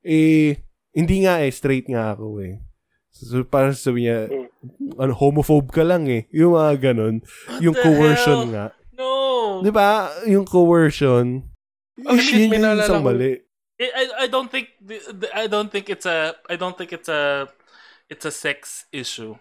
[0.02, 0.58] eh,
[0.95, 2.58] hindi nga eh, straight nga ako eh.
[3.12, 4.32] So, parang sabi niya,
[4.97, 6.26] ano, homophobe ka lang eh.
[6.32, 7.21] Yung mga ganun.
[7.60, 8.52] yung the coercion hell?
[8.56, 8.65] nga.
[9.62, 10.10] Di ba?
[10.26, 11.45] Yung coercion.
[12.06, 13.41] Oh, shit, yun yung naalala isang mali.
[13.82, 14.78] I, I don't think
[15.34, 17.50] I don't think it's a I don't think it's a
[18.10, 19.34] it's a sex issue.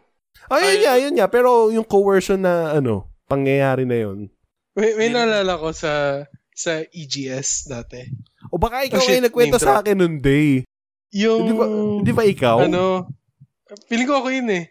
[0.48, 1.28] Oh, yun nga, yun nga.
[1.28, 4.32] Pero yung coercion na, ano, pangyayari na yun.
[4.72, 5.20] May, may Yun.
[5.20, 6.24] naalala ko sa
[6.56, 8.00] sa EGS dati.
[8.48, 10.64] O baka ikaw Oh, shit, ay nagkwento sa akin nun day.
[11.12, 12.56] Yung, Hindi ba, hindi ba ikaw?
[12.64, 13.10] ano,
[13.90, 14.64] feeling ko ako yun eh.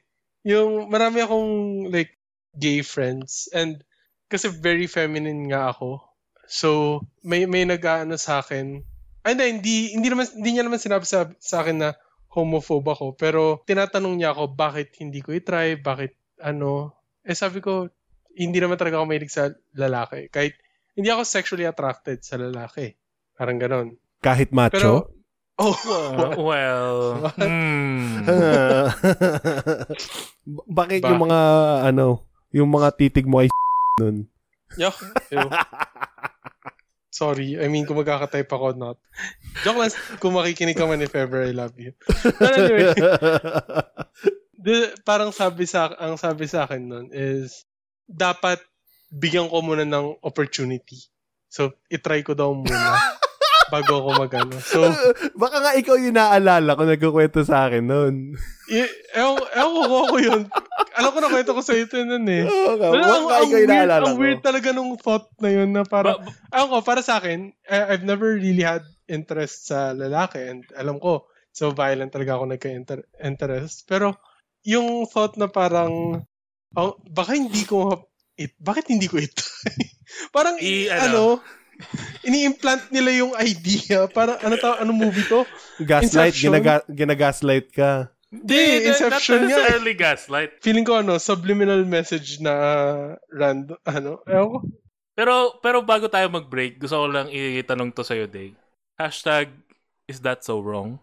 [0.48, 1.50] Yung, marami akong,
[1.92, 2.16] like,
[2.56, 3.52] gay friends.
[3.52, 3.84] And,
[4.30, 6.06] kasi very feminine nga ako.
[6.46, 8.82] So, may, may nag-ano sa akin.
[9.26, 11.89] Ay, hindi, hindi, hindi, naman, hindi niya naman sinabi sa, sa akin na
[12.30, 13.18] homophobe ako.
[13.18, 15.82] Pero, tinatanong niya ako, bakit hindi ko i-try?
[15.82, 16.94] Bakit, ano?
[17.26, 17.89] Eh, sabi ko,
[18.34, 20.30] hindi naman talaga ako mahilig sa lalaki.
[20.30, 20.58] Kahit,
[20.94, 22.98] hindi ako sexually attracted sa lalaki.
[23.38, 23.98] Parang ganon.
[24.22, 24.78] Kahit macho?
[24.78, 25.18] Pero, oh,
[25.60, 28.24] Uh, well, hmm.
[30.80, 31.39] Bakit Ba- yung mga,
[31.92, 32.24] ano,
[32.56, 33.52] yung mga titig mo ay
[34.00, 34.18] nun?
[34.80, 34.96] yuck.
[35.36, 35.50] Ew.
[37.20, 38.96] Sorry, I mean, kung magkakatype ako, not.
[39.66, 39.92] Joke lang,
[40.24, 41.92] kung makikinig ka man if ever, I love you.
[42.08, 42.96] But anyway,
[44.64, 47.68] the, parang sabi sa, ang sabi sa akin nun is,
[48.08, 48.64] dapat
[49.12, 51.02] bigyan ko muna ng opportunity.
[51.50, 52.72] So, itry ko daw muna
[53.69, 54.55] bago ako magano.
[54.60, 54.82] So,
[55.34, 58.15] Baka nga ikaw yung naalala ko nagkukwento sa akin nun.
[58.67, 60.41] y- ewan, ewan ko ako yun.
[60.93, 62.43] Alam ko na kwento ko sa ito nun eh.
[62.43, 64.19] Oo nga, Wala, baka ang, ang, ikaw yung weird, naalala ang ko.
[64.19, 67.39] weird talaga nung thought na yun na parang, Ba- ba- Ewan ko, para sa akin,
[67.65, 72.45] I- I've never really had interest sa lalaki and alam ko, so violent talaga ako
[72.49, 73.86] nagka-interest.
[73.86, 74.17] Pero,
[74.62, 76.21] yung thought na parang,
[76.75, 78.05] oh, baka hindi ko,
[78.36, 79.41] it, bakit hindi ko ito?
[80.36, 81.23] parang, I- ano, ano?
[82.28, 84.06] ini-implant nila yung idea.
[84.12, 85.48] Parang, ano ta, ano movie to?
[85.80, 86.52] Gaslight, Inception.
[86.52, 88.12] ginaga, ginagaslight ka.
[88.30, 89.56] Hindi, Inception not nga.
[89.56, 89.63] eh.
[89.63, 90.52] necessarily gaslight.
[90.62, 92.54] Feeling ko, ano, subliminal message na
[93.32, 94.60] random, ano, ewan ko.
[95.20, 98.56] Pero pero bago tayo mag-break, gusto ko lang itanong to sa'yo, Dave.
[98.96, 99.52] Hashtag,
[100.08, 101.00] is that so wrong?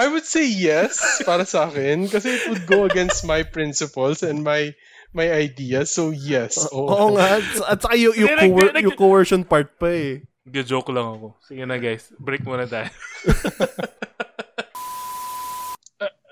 [0.00, 0.96] I would say yes
[1.28, 4.72] para sa akin kasi it would go against my principles and my
[5.12, 5.90] my ideas.
[5.94, 6.66] So yes.
[6.74, 7.08] Oo Oo.
[7.16, 7.38] nga.
[7.66, 10.22] At saka yung, yung, coer- yung coercion part pa eh.
[10.50, 11.38] Joke lang ako.
[11.46, 12.90] Sige na guys, break muna tayo.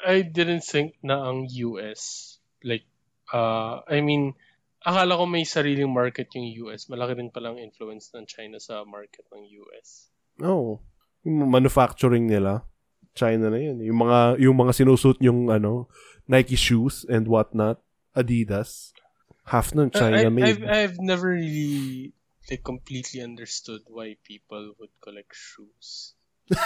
[0.09, 2.88] I didn't think na ang US like
[3.29, 4.33] uh I mean
[4.81, 6.88] akala ko may sariling market yung US.
[6.88, 10.09] Malaki rin palang influence ng China sa market ng US.
[10.41, 10.81] Oo.
[11.27, 12.64] Yung manufacturing nila.
[13.12, 13.83] China na yun.
[13.83, 15.91] Yung mga, yung mga sinusut yung ano,
[16.31, 17.83] Nike shoes and whatnot.
[18.18, 18.90] Adidas.
[19.46, 20.44] Half nun China I, made.
[20.44, 22.12] I've I've never really
[22.50, 26.18] like completely understood why people would collect shoes.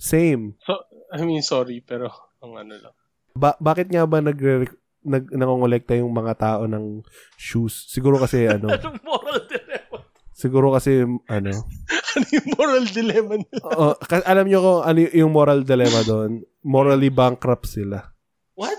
[0.00, 0.58] Same.
[0.66, 0.82] So
[1.12, 2.10] I mean sorry pero
[2.42, 2.94] ang ano lang.
[3.38, 4.66] Ba- bakit nga ba nagre
[5.06, 7.06] nag nangongolekta yung mga tao ng
[7.38, 7.86] shoes?
[7.86, 9.98] Siguro kasi ano, Anong moral dilemma?
[10.34, 11.50] siguro kasi ano,
[12.14, 13.62] ano yung moral dilemma nila?
[13.74, 13.88] Oo,
[14.26, 16.42] alam nyo kung ano yung moral dilemma doon?
[16.62, 18.14] Morally bankrupt sila.
[18.58, 18.78] What?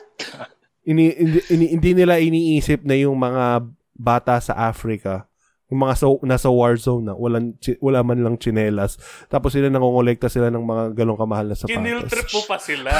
[0.90, 5.28] Ini, hindi, ini- hindi nila iniisip na yung mga bata sa Africa,
[5.68, 8.96] yung mga so, nasa war zone na, walang, wala man lang chinelas.
[9.28, 11.72] Tapos sila nangongolekta sila ng mga galong kamahal na sapatos.
[11.72, 12.90] Kinil trip mo pa sila.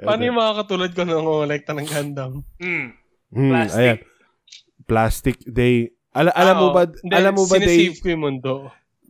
[0.00, 2.32] Paano yung mga katulad ko nang kolekta ng Gundam?
[2.56, 2.86] Hmm.
[3.30, 3.80] Hmm, Plastic.
[3.80, 3.98] ayan.
[4.84, 5.74] Plastic day.
[6.10, 6.80] Ala, alam mo Ah, ba.
[6.86, 8.50] Hindi, alam mo ba day, sinisave ko yung mundo.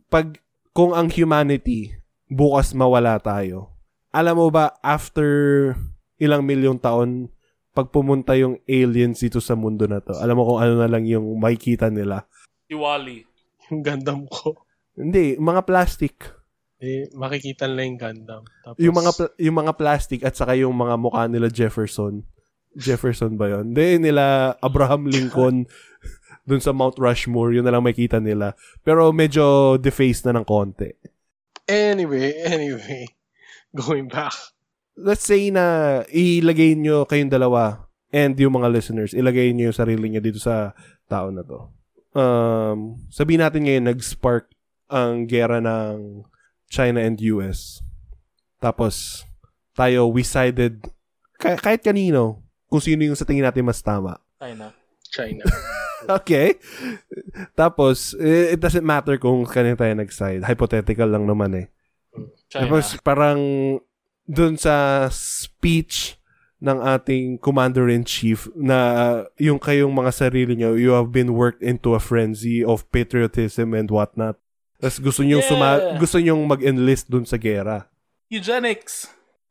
[0.07, 0.25] pag,
[0.71, 1.91] kung ang humanity,
[2.27, 3.71] bukas mawala tayo,
[4.09, 5.73] alam mo ba, after
[6.21, 7.33] ilang milyong taon,
[7.71, 11.07] pag pumunta yung aliens dito sa mundo na to, alam mo kung ano na lang
[11.07, 12.29] yung makikita nila.
[12.67, 13.25] Si Wally.
[13.71, 14.61] Yung Gundam ko.
[14.93, 16.19] Hindi, mga plastic.
[16.77, 18.43] Eh, makikita nila yung Gundam.
[18.61, 22.21] Tapos, Yung mga pla- yung mga plastic at saka yung mga mukha nila Jefferson.
[22.75, 23.71] Jefferson ba yun?
[23.71, 25.65] Hindi, nila Abraham Lincoln
[26.47, 28.53] dun sa Mount Rushmore, yun na lang makita nila.
[28.83, 30.91] Pero medyo defaced na ng konti.
[31.67, 33.07] Anyway, anyway.
[33.79, 34.35] Going back.
[34.97, 40.11] Let's say na ilagay nyo kayong dalawa and yung mga listeners, ilagay nyo yung sarili
[40.11, 40.75] nyo dito sa
[41.07, 41.71] tao na to.
[42.11, 44.51] Um, sabihin natin ngayon, nag-spark
[44.91, 46.27] ang gera ng
[46.67, 47.79] China and US.
[48.59, 49.23] Tapos,
[49.71, 50.83] tayo, we sided,
[51.39, 54.19] kah- kahit kanino, kung sino yung sa tingin natin mas tama.
[54.39, 54.75] China.
[55.07, 55.43] China.
[56.01, 56.57] Okay?
[57.53, 60.41] Tapos, eh, it doesn't matter kung kanino tayo nag-side.
[60.41, 61.67] Hypothetical lang naman eh.
[62.49, 62.65] China.
[62.65, 63.37] Tapos parang
[64.31, 66.15] dun sa speech
[66.61, 71.91] ng ating commander-in-chief na uh, yung kayong mga sarili nyo, you have been worked into
[71.91, 74.37] a frenzy of patriotism and whatnot.
[74.79, 75.49] Tapos gusto nyo Yeah.
[75.51, 77.89] suma- gusto nyo mag-enlist dun sa gera.
[78.31, 79.09] Eugenics.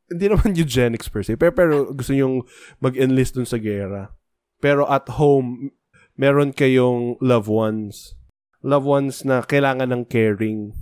[0.09, 2.47] Hindi naman eugenics per se, pero, pero gusto nyo
[2.81, 4.15] mag-enlist dun sa gera.
[4.63, 5.71] Pero at home,
[6.17, 8.15] meron kayong loved ones.
[8.63, 10.73] Loved ones na kailangan ng caring.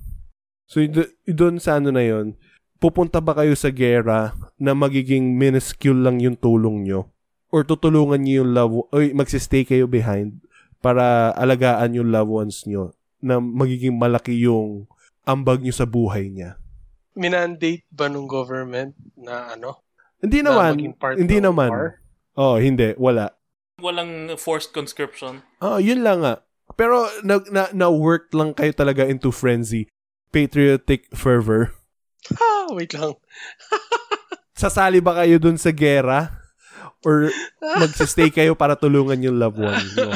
[0.70, 0.86] So,
[1.26, 2.38] doon sa ano na yon
[2.80, 7.12] pupunta ba kayo sa gera na magiging minuscule lang yung tulong nyo?
[7.52, 10.40] Or tutulungan nyo yung love, o magsistay kayo behind
[10.80, 14.88] para alagaan yung loved ones nyo na magiging malaki yung
[15.28, 16.56] ambag nyo sa buhay niya?
[17.20, 19.84] Minandate ba nung government na ano?
[20.24, 20.96] Hindi na naman.
[20.96, 21.70] part Hindi naman.
[21.70, 21.90] war?
[22.40, 22.96] Oh, hindi.
[22.96, 23.36] Wala.
[23.80, 25.44] Walang forced conscription.
[25.60, 26.44] Oh, yun lang nga.
[26.80, 29.92] Pero na, na, na-work lang kayo talaga into frenzy.
[30.32, 31.76] Patriotic fervor.
[32.36, 33.16] Ha, wait lang.
[34.60, 36.28] Sasali ba kayo dun sa gera?
[37.08, 37.32] Or
[37.80, 40.12] magsistay kayo para tulungan yung loved one nyo?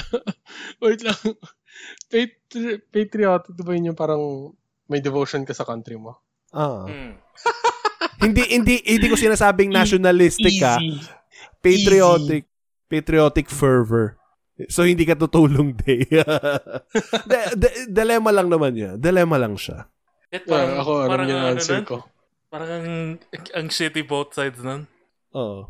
[0.83, 1.15] Wait lang.
[2.11, 4.51] patri- patriotic ba yun yung parang
[4.91, 6.19] may devotion ka sa country mo?
[6.51, 6.85] Ah.
[6.85, 7.15] Mm.
[8.23, 10.77] hindi hindi hindi ko sinasabing nationalistic ka.
[10.79, 11.07] Easy.
[11.63, 12.43] Patriotic
[12.91, 14.19] patriotic fervor.
[14.69, 16.05] So hindi ka tutulong day.
[17.31, 18.91] de, de- dilemma lang naman niya.
[18.99, 19.89] Dilemma lang siya.
[20.33, 21.85] At Yeah, parang, ako, alam parang ano answer nun?
[21.85, 21.97] ko.
[22.49, 22.89] Parang ang,
[23.53, 24.89] ang shitty both sides nun.
[25.37, 25.69] Oo.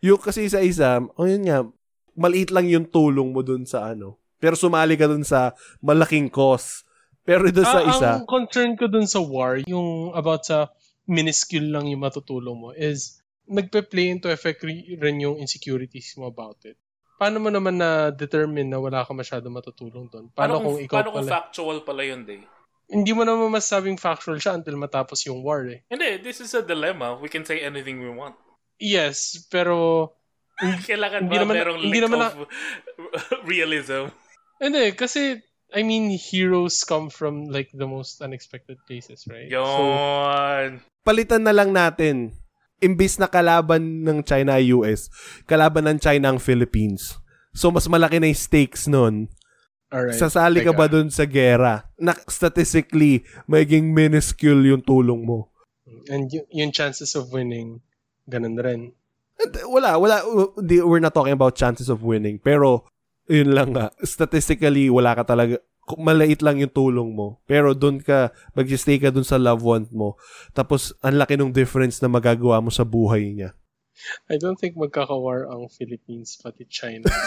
[0.00, 1.66] Yung kasi sa isa, oh yun nga,
[2.14, 4.22] maliit lang yung tulong mo dun sa ano.
[4.38, 5.50] Pero sumali ka dun sa
[5.82, 6.86] malaking cause.
[7.26, 10.70] Pero dun sa Ah, isa, Ang concern ko dun sa war, yung about sa
[11.10, 16.56] minuscule lang yung matutulong mo is nagpe-play into effect ri- rin yung insecurities mo about
[16.64, 16.78] it.
[17.14, 20.32] Paano mo naman na-determine na wala ka masyado matutulong doon?
[20.32, 21.32] Paano, kung, ikaw paano kung pala?
[21.40, 22.40] factual pala yun, day?
[22.94, 25.82] Hindi mo naman masasabing factual siya until matapos yung war eh.
[25.90, 27.18] Hindi, this is a dilemma.
[27.18, 28.38] We can say anything we want.
[28.78, 30.10] Yes, pero
[30.86, 32.34] Kailangan Hindi ba naman- merong hindi lick naman of
[33.50, 34.14] realism?
[34.54, 35.42] hindi kasi
[35.74, 39.50] I mean heroes come from like the most unexpected places, right?
[39.50, 40.78] So, Yon.
[41.02, 42.38] palitan na lang natin.
[42.78, 45.10] Imbis na kalaban ng China ay US,
[45.44, 47.18] kalaban ng China ang Philippines.
[47.50, 49.26] So, mas malaki na yung stakes nun.
[49.94, 50.18] Alright.
[50.18, 50.80] Sasali ka Teka.
[50.82, 51.86] ba dun sa gera?
[51.94, 55.54] Na statistically, magiging minuscule yung tulong mo.
[56.10, 57.78] And y- yung chances of winning,
[58.26, 58.92] ganun rin.
[59.38, 60.26] And, Wala, wala.
[60.58, 62.38] We're not talking about chances of winning.
[62.38, 62.90] Pero,
[63.26, 63.94] yun lang nga.
[64.02, 65.58] Statistically, wala ka talaga.
[66.00, 67.42] Malait lang yung tulong mo.
[67.44, 70.16] Pero doon ka, mag-stay ka doon sa loved one mo.
[70.52, 73.52] Tapos, ang laki ng difference na magagawa mo sa buhay niya.
[74.28, 77.08] I don't think magkakawar ang Philippines pati China.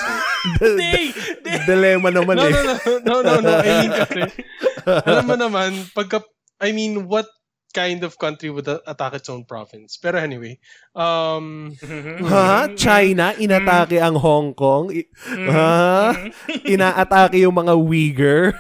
[0.61, 1.11] So, Day!
[1.43, 1.59] Day!
[1.67, 2.53] Dilemma naman no, eh.
[2.53, 3.51] no, no, no, no, no.
[3.59, 4.21] I mean kasi,
[5.09, 6.23] alam mo naman, pagka,
[6.61, 7.27] I mean, what
[7.75, 9.99] kind of country would a- attack its own province?
[9.99, 10.55] Pero anyway,
[10.95, 11.75] um,
[12.31, 12.71] Ha?
[12.79, 13.35] China?
[13.35, 14.93] Inatake ang Hong Kong?
[14.93, 15.09] I-
[15.51, 16.15] ha?
[16.63, 18.55] Inaatake yung mga Uyghur?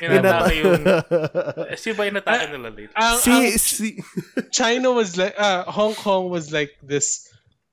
[0.00, 0.80] Inatake yung...
[1.68, 2.94] Eh, Sino ba inatake nila late?
[2.96, 3.86] ang, si, si,
[4.48, 7.27] China was like, uh, Hong Kong was like this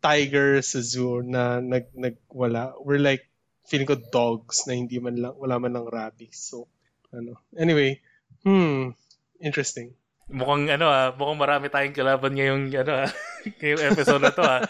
[0.05, 2.77] tiger sa zoo na nag, nagwala.
[2.77, 3.25] We're like,
[3.65, 6.37] feeling ko dogs na hindi man lang, wala man lang rabies.
[6.53, 6.69] So,
[7.09, 7.41] ano.
[7.57, 8.05] Anyway,
[8.45, 8.93] hmm,
[9.41, 9.97] interesting.
[10.25, 13.09] Mukhang ano ah, mukhang marami tayong kalaban ngayong ano ah,
[13.61, 14.61] ngayong episode na to ah.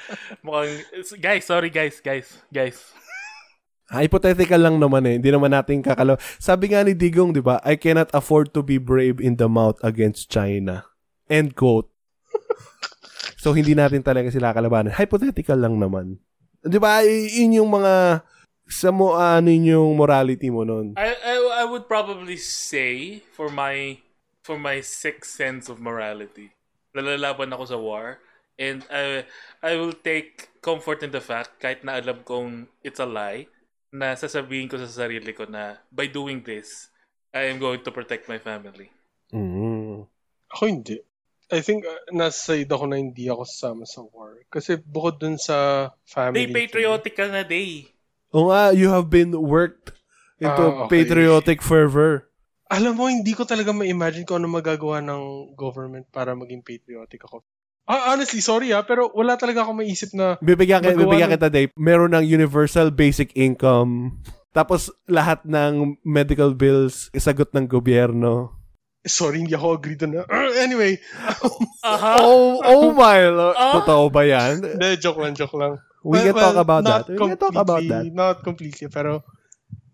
[0.43, 0.83] Mukhang
[1.19, 2.79] guys, sorry guys, guys, guys.
[3.85, 5.15] hypothetical lang naman eh.
[5.21, 6.17] Hindi naman natin kakalaw.
[6.41, 9.77] Sabi nga ni Digong, di ba, I cannot afford to be brave in the mouth
[9.85, 10.89] against China.
[11.29, 11.87] End quote.
[13.45, 14.89] so, hindi natin talaga sila kalabanan.
[14.89, 16.17] Hypothetical lang naman.
[16.65, 18.25] Di ba, yun yung mga
[18.65, 20.97] sa mo ano yung morality mo noon.
[20.97, 24.01] I, I I would probably say for my
[24.41, 26.57] for my sixth sense of morality.
[26.97, 28.17] Lalalaban ako sa war
[28.57, 29.29] and I
[29.61, 33.45] I will take comfort in the fact kahit na alam kong it's a lie
[33.93, 36.89] na sasabihin ko sa sarili ko na by doing this
[37.35, 38.89] I am going to protect my family.
[39.29, 40.07] Mm.
[40.55, 41.03] Ako hindi.
[41.47, 44.41] I think uh, nasa side ako na hindi ako sasama sa war.
[44.49, 46.49] Kasi bukod dun sa family.
[46.49, 47.85] Day patriotic ka na day.
[48.33, 49.93] O nga, you have been worked
[50.41, 51.05] into Ah, okay.
[51.05, 52.27] patriotic fervor.
[52.65, 57.45] Alam mo, hindi ko talaga ma-imagine kung ano magagawa ng government para maging patriotic ako.
[57.85, 61.49] Ah, honestly, sorry ah, pero wala talaga ako maisip na Bibigyan, ka, bibigyan ng- kita,
[61.53, 61.69] Dave.
[61.77, 64.17] Meron ng universal basic income.
[64.49, 68.57] Tapos, lahat ng medical bills, isagot ng gobyerno.
[69.05, 70.17] Sorry, hindi ako agree doon.
[70.17, 70.27] na-
[70.65, 70.97] anyway,
[71.81, 72.19] Aha.
[72.19, 73.55] Oh, oh my lord.
[73.55, 73.79] Ah?
[73.79, 74.59] Totoo ba yan?
[74.59, 75.77] hindi, joke lang, joke lang.
[76.01, 77.03] We can Well, talk about that.
[77.07, 78.03] We can talk about that.
[78.07, 79.25] Not completely, pero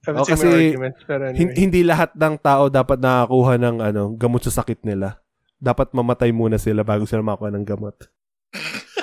[0.01, 0.73] I Oh, kasi.
[1.05, 1.55] Pero Hin- anyway.
[1.55, 5.21] hindi lahat ng tao dapat nakakuha ng ano, gamot sa sakit nila.
[5.55, 7.95] Dapat mamatay muna sila bago sila makakuha ng gamot.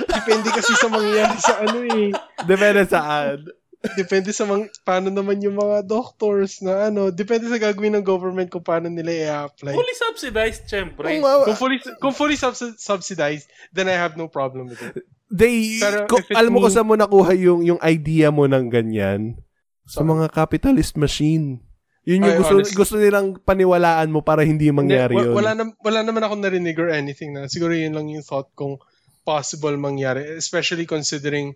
[0.08, 2.10] Depende kasi sa mangyayari sa ano eh.
[2.44, 3.46] Depende saan.
[3.78, 7.08] Depende sa mang, paano naman yung mga doctors na ano.
[7.08, 9.70] Depende sa gagawin ng government kung paano nila i-apply.
[9.70, 11.06] Fully subsidized, syempre.
[11.06, 14.98] Oo nga, Kung fully, kung fully subsi- subsidized, then I have no problem with it.
[15.30, 19.38] They, Pero ko- alam mo kung saan mo nakuha yung, yung idea mo ng ganyan?
[19.86, 21.62] Sa mga capitalist machine.
[22.02, 22.74] Yun yung Ay, gusto, honestly.
[22.74, 25.36] gusto nilang paniwalaan mo para hindi mangyari Hindi, yun.
[25.36, 27.46] Wala, nam- wala naman ako narinig or anything na.
[27.46, 28.80] Siguro yun lang yung thought kung
[29.22, 30.24] possible mangyari.
[30.34, 31.52] Especially considering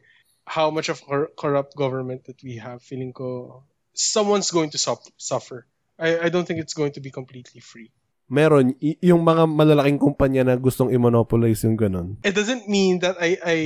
[0.47, 2.83] how much of cor- corrupt government that we have.
[2.83, 3.63] Feeling ko,
[3.95, 5.67] someone's going to sup- suffer.
[5.99, 7.93] I, I don't think it's going to be completely free.
[8.33, 12.17] Meron, y- yung mga malalaking kumpanya na gustong i-monopolize yung ganun.
[12.25, 13.57] It doesn't mean that I, I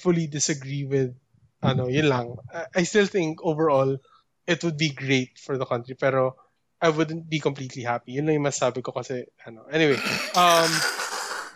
[0.00, 1.12] fully disagree with,
[1.60, 2.36] ano, yun lang.
[2.52, 3.98] I, I still think overall,
[4.46, 5.96] it would be great for the country.
[5.98, 6.36] Pero,
[6.80, 8.12] I wouldn't be completely happy.
[8.12, 9.64] Yun lang yung masabi ko kasi, ano.
[9.72, 9.96] Anyway,
[10.36, 10.70] um,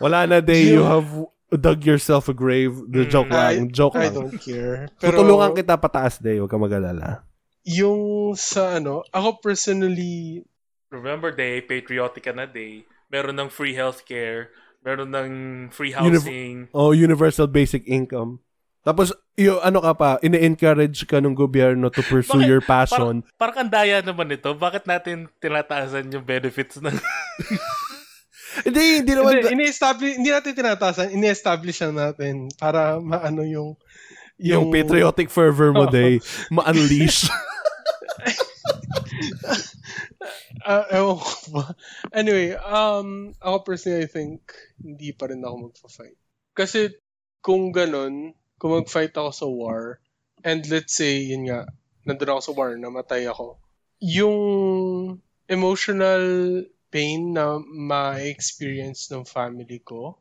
[0.01, 0.73] Wala na, day.
[0.73, 1.09] You You- have
[1.51, 2.77] dug yourself a grave.
[2.85, 3.41] The Mm, joke lang.
[3.41, 4.13] I, joke I lang.
[4.15, 4.75] don't care.
[5.01, 6.37] Pero, Tutulungan kita pataas, day.
[6.37, 7.25] Huwag ka mag-alala.
[7.61, 10.41] yung sa ano, ako personally,
[10.89, 12.81] Remember Day, Patriotica na Day.
[13.07, 14.49] Meron ng free healthcare.
[14.79, 15.29] Meron ng
[15.69, 16.65] free Univ- housing.
[16.71, 18.41] Oh, universal basic income.
[18.79, 22.47] Tapos, yung ano ka pa, ine-encourage ka ng gobyerno to pursue Bakit?
[22.47, 23.21] your passion.
[23.35, 24.49] Parang kandaya naman ito.
[24.49, 26.95] Bakit natin tinataasan yung benefits ng...
[28.65, 29.31] Hindi, hindi naman.
[29.39, 33.79] Hindi, ini-establish, hindi natin tinatasan, ini-establish lang natin para maano yung
[34.39, 37.27] yung, patriotic fervor mo, day, ma-unleash.
[40.63, 41.63] Uh, ewan ko ba.
[42.15, 44.39] Anyway, um, ako personally, I think,
[44.79, 46.15] hindi pa rin ako magfa-fight.
[46.55, 46.95] Kasi,
[47.43, 49.99] kung ganun, kung mag-fight ako sa war,
[50.47, 51.67] and let's say, yun nga,
[52.07, 53.59] nandun ako sa war, namatay ako,
[53.99, 55.19] yung
[55.51, 56.23] emotional
[56.89, 60.17] pain na ma-experience ng family ko,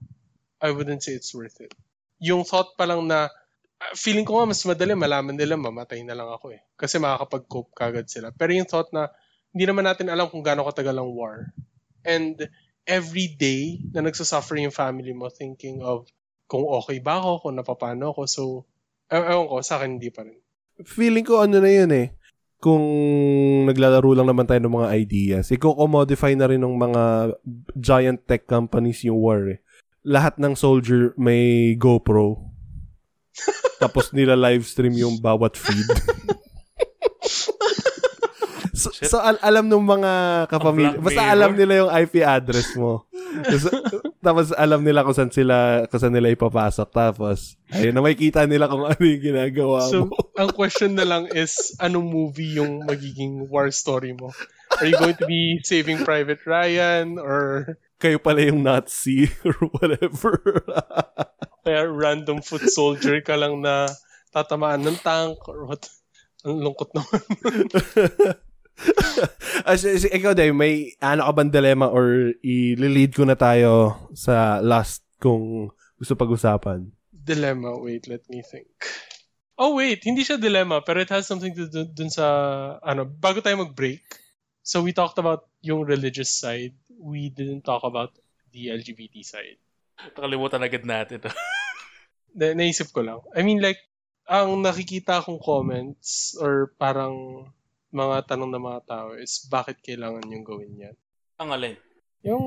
[0.60, 1.72] I wouldn't say it's worth it.
[2.20, 3.32] Yung thought pa lang na,
[3.80, 6.60] ah, feeling ko nga mas madali, malaman nila, mamatay na lang ako eh.
[6.76, 8.34] Kasi makakapag-cope kagad sila.
[8.34, 9.08] Pero yung thought na,
[9.54, 11.50] hindi naman natin alam kung gaano katagal ang war.
[12.04, 12.36] And
[12.84, 16.08] every day na nagsasuffer yung family mo thinking of
[16.48, 18.22] kung okay ba ako, kung napapano ako.
[18.24, 18.42] So,
[19.12, 20.36] ew- ewan ko, sa akin hindi pa rin.
[20.84, 22.16] Feeling ko ano na yun eh.
[22.58, 22.84] Kung
[23.70, 27.02] naglalaro lang naman tayo ng mga ideas, i-commodify na rin ng mga
[27.78, 29.58] giant tech companies yung war eh.
[30.02, 32.50] Lahat ng soldier may GoPro.
[33.82, 35.86] Tapos nila livestream yung bawat feed.
[38.74, 39.10] so, Shit.
[39.10, 40.12] so al- alam ng mga
[40.50, 43.06] kapamilya, basta alam nila yung IP address mo.
[44.18, 46.88] Tapos, alam nila kung saan sila kung saan nila ipapasok.
[46.88, 50.16] Tapos, ayun na makikita nila kung ano yung ginagawa So, mo.
[50.34, 54.32] ang question na lang is, anong movie yung magiging war story mo?
[54.76, 57.66] Are you going to be Saving Private Ryan or
[57.98, 60.38] Kayo pala yung Nazi or whatever.
[61.62, 63.90] kaya random foot soldier ka lang na
[64.30, 65.82] tatamaan ng tank or what?
[66.46, 67.20] Ang lungkot naman.
[69.68, 74.62] As, as, ikaw, Dave, may ano ka bang dilemma or i-lead ko na tayo sa
[74.64, 76.88] last kung gusto pag-usapan?
[77.28, 77.76] dilemma.
[77.76, 78.72] Wait, let me think.
[79.60, 80.00] Oh, wait.
[80.00, 82.24] Hindi siya dilemma, pero it has something to do dun sa,
[82.80, 84.00] ano, bago tayo mag-break.
[84.64, 86.72] So, we talked about yung religious side.
[86.88, 88.16] We didn't talk about
[88.56, 89.60] the LGBT side.
[90.16, 91.20] Nakalimutan agad natin.
[92.38, 93.20] Na, naisip ko lang.
[93.34, 93.80] I mean, like,
[94.28, 97.48] ang nakikita kong comments or parang
[97.88, 100.96] mga tanong ng mga tao is bakit kailangan yung gawin yan?
[101.40, 101.76] Ang alin?
[102.26, 102.44] Yung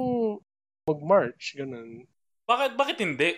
[0.86, 2.06] mag-march, ganun.
[2.46, 3.38] Bakit, bakit hindi?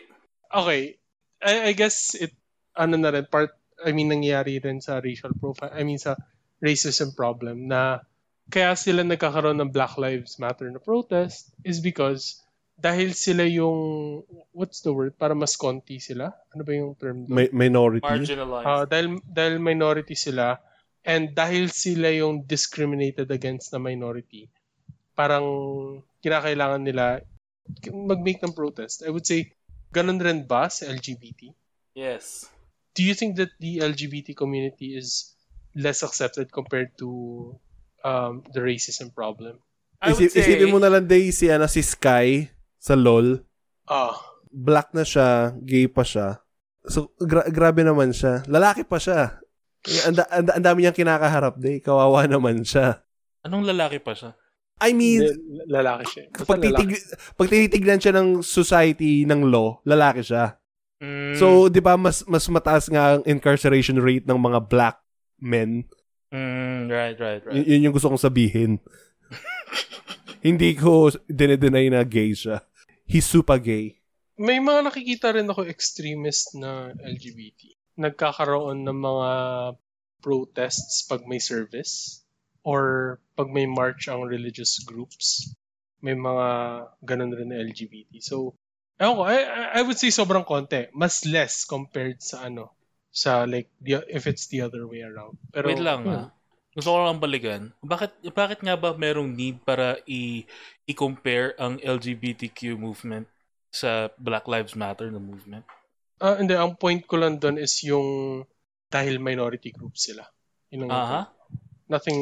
[0.49, 0.97] Okay,
[1.43, 2.33] I, I guess it,
[2.73, 6.15] ano na rin, part, I mean, nangyayari rin sa racial profile, I mean, sa
[6.63, 8.01] racism problem na
[8.47, 12.43] kaya sila nagkakaroon ng Black Lives Matter na protest is because
[12.73, 16.33] dahil sila yung, what's the word, para mas konti sila?
[16.51, 17.35] Ano ba yung term doon?
[17.35, 18.03] Mi- minority?
[18.03, 18.65] Marginalized.
[18.67, 20.57] Ah, dahil, dahil minority sila,
[21.03, 24.47] and dahil sila yung discriminated against na minority,
[25.13, 25.45] parang
[26.23, 27.21] kinakailangan nila
[27.91, 29.03] mag-make ng protest.
[29.03, 29.55] I would say,
[29.91, 31.51] ganun rin ba sa LGBT?
[31.93, 32.47] yes.
[32.93, 35.33] Do you think that the LGBT community is
[35.73, 37.09] less accepted compared to
[38.05, 39.57] um, the racism problem?
[39.97, 43.41] I would Isip, say, Isipin mo na lang, Day, si, ano, si Sky sa LOL.
[43.89, 44.13] Ah,
[44.53, 46.37] Black na siya, gay pa siya.
[46.85, 48.45] So, gra- grabe naman siya.
[48.45, 49.41] Lalaki pa siya.
[49.83, 51.77] Ang da- ang da- ang dami niyang kinakaharap, Day.
[51.77, 53.03] Kawawa naman siya.
[53.41, 54.31] anong lalaki pa siya?
[54.79, 56.23] I mean, hindi, lalaki siya.
[56.33, 56.79] Basta pag, lalaki.
[56.81, 56.99] titig,
[57.35, 60.55] pag tinitignan siya ng society, ng law, lalaki siya.
[60.97, 64.97] Mm, So, 'di ba mas mas mataas nga ang incarceration rate ng mga black
[65.37, 65.83] men.
[66.31, 67.53] mm, right, right, right.
[67.53, 68.79] Y- yun yung gusto kong sabihin.
[70.41, 72.63] Hindi ko dinedenay na gay siya.
[73.03, 73.99] He's super gay.
[74.35, 77.61] May mga nakikita rin ako extremist na LGBT.
[77.95, 79.29] Nagkakaroon ng mga
[80.23, 82.23] protests pag may service
[82.63, 85.51] or pag may march ang religious groups.
[86.03, 86.47] May mga
[87.03, 88.19] ganun rin na LGBT.
[88.19, 88.55] So,
[88.99, 89.37] ewan ko, I,
[89.79, 90.87] I- would say sobrang konti.
[90.91, 92.71] Mas less compared sa ano,
[93.11, 95.39] sa like, the, if it's the other way around.
[95.51, 96.27] Pero, Wait lang yun.
[96.27, 96.29] ah.
[96.73, 97.69] Gusto ko lang balikan.
[97.85, 100.41] Bakit bakit nga ba merong need para i
[100.89, 103.29] i-compare ang LGBTQ movement
[103.69, 105.61] sa Black Lives Matter na movement?
[106.23, 108.41] Ah, hindi, ang point ko lang doon is yung
[108.87, 110.23] dahil minority group sila.
[110.71, 111.21] Yun ang Aha.
[111.91, 112.19] nothing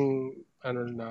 [0.65, 1.07] ano na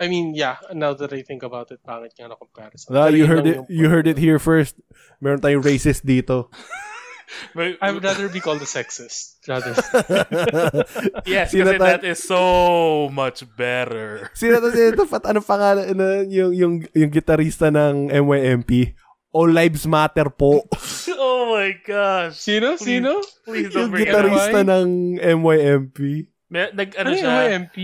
[0.00, 2.92] I mean, yeah, now that I think about it, pangit nga na comparison.
[2.92, 4.76] Pero you heard it you heard it here first.
[5.20, 6.48] Meron tayong racist dito.
[7.80, 9.70] I would rather be called a sexist rather
[11.26, 14.28] yes, Sino kasi ta- that is so much better.
[14.34, 15.06] Sino to sino to?
[15.06, 18.98] Pat, ano pangalan na yung yung yung gitarista ng MYMP?
[19.30, 20.66] All lives matter po.
[21.14, 22.34] oh my gosh.
[22.36, 22.74] Sino?
[22.74, 22.84] Please.
[22.98, 23.10] Sino?
[23.46, 24.26] Please yung don't bring it up.
[24.26, 24.88] gitarista ng
[25.22, 25.98] MYMP.
[26.50, 27.76] May, nag, Ano ano yung siya, MMP?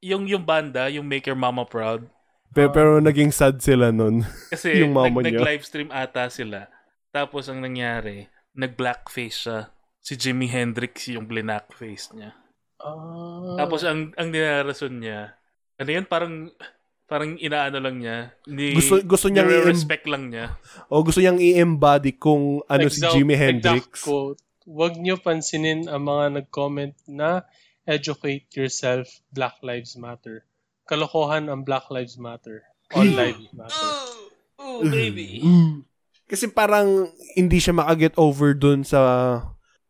[0.00, 2.08] yung, yung banda, yung Make Your Mama Proud,
[2.48, 4.24] Pero, pero naging sad sila nun.
[4.52, 5.44] Kasi Yung mama nag, niya.
[5.44, 6.72] nag-livestream ata sila.
[7.12, 8.24] Tapos ang nangyari,
[8.56, 9.68] nag-blackface siya.
[10.00, 12.32] Si Jimi Hendrix yung blackface niya.
[12.80, 13.60] Ah.
[13.60, 15.36] Tapos ang ang dinarason niya,
[15.76, 16.48] ano yun, parang
[17.08, 18.36] parang inaano lang niya.
[18.46, 20.60] Ni, Gusto- gusto niyang i- respect lang niya.
[20.86, 23.92] O gusto niyang i-embody kung ano si Exact- Jimi exact Hendrix.
[24.04, 24.40] quote.
[24.62, 27.48] Huwag niyo pansinin ang mga nag-comment na
[27.82, 30.44] educate yourself, Black Lives Matter.
[30.84, 32.68] Kalokohan ang Black Lives Matter.
[32.88, 33.88] All lives matter.
[34.56, 35.44] Oh, baby.
[36.24, 39.00] Kasi parang hindi siya makaget over dun sa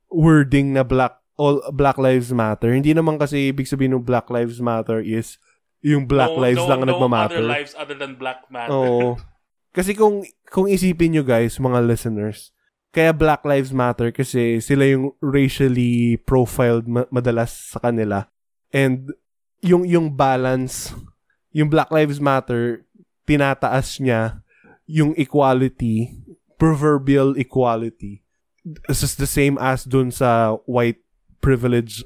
[0.09, 2.71] wording na black all Black Lives Matter.
[2.71, 5.39] Hindi naman kasi ibig sabihin ng Black Lives Matter is
[5.83, 7.39] yung Black no, Lives no, lang ang no nagmamatter.
[7.39, 8.75] other lives other than Black Matter.
[8.75, 9.15] Oo.
[9.71, 12.51] Kasi kung kung isipin nyo guys, mga listeners,
[12.91, 18.27] kaya Black Lives Matter kasi sila yung racially profiled ma- madalas sa kanila.
[18.75, 19.13] And
[19.63, 20.97] yung yung balance,
[21.55, 22.89] yung Black Lives Matter,
[23.29, 24.43] tinataas niya
[24.89, 26.17] yung equality,
[26.57, 28.25] proverbial equality.
[28.65, 31.01] This is the same as dun sa white
[31.45, 32.03] privilege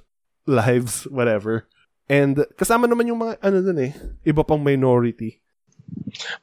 [0.47, 1.70] lives, whatever.
[2.13, 3.97] And kasama naman yung mga, ano dun eh,
[4.29, 5.41] iba pang minority.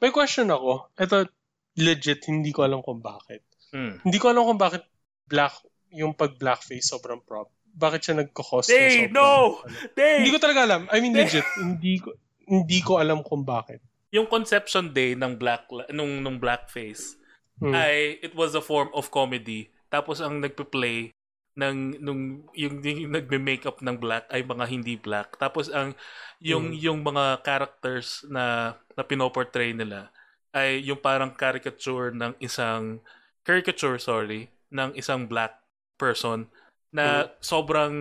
[0.02, 0.90] May question ako.
[0.98, 1.30] Ito,
[1.78, 3.46] legit, hindi ko alam kung bakit.
[3.70, 4.02] Hmm.
[4.02, 4.82] Hindi ko alam kung bakit
[5.30, 5.54] black,
[5.94, 7.54] yung pag-blackface sobrang prop.
[7.70, 9.14] Bakit siya nagkakos ng Day, sobrang...
[9.14, 9.30] no!
[9.62, 9.78] ano.
[9.94, 10.18] Day!
[10.26, 10.82] Hindi ko talaga alam.
[10.90, 12.18] I mean, legit, hindi ko,
[12.50, 13.86] hindi ko alam kung bakit.
[14.10, 17.14] yung conception day ng black nung nung blackface
[17.62, 17.76] Hmm.
[17.76, 19.68] ay it was a form of comedy.
[19.92, 21.12] Tapos ang nagpe-play
[21.58, 25.38] ng nung yung, yung nagme-makeup ng black ay mga hindi black.
[25.42, 25.98] Tapos ang
[26.40, 26.80] yung Mm.
[26.80, 30.12] yung mga characters na na pinoportray nila
[30.56, 33.04] ay yung parang caricature ng isang
[33.46, 35.58] caricature sorry ng isang black
[36.00, 36.48] person
[36.90, 37.94] na sobrang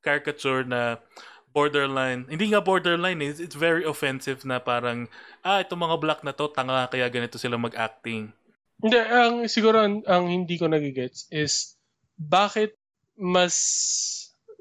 [0.00, 0.96] caricature na
[1.52, 5.06] borderline hindi nga borderline eh, it's very offensive na parang
[5.44, 8.32] ah itong mga black na to tanga kaya ganito sila mag-acting
[8.80, 11.73] Hindi, ang siguro ang, ang hindi ko nagigets is
[12.18, 12.74] bakit
[13.14, 13.54] mas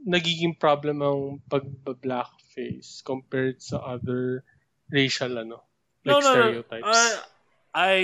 [0.04, 4.44] nagiging problem ang pag-blackface compared sa other
[4.92, 5.64] racial ano
[6.04, 6.84] like stereotypes.
[6.86, 7.16] Uh,
[7.74, 7.98] I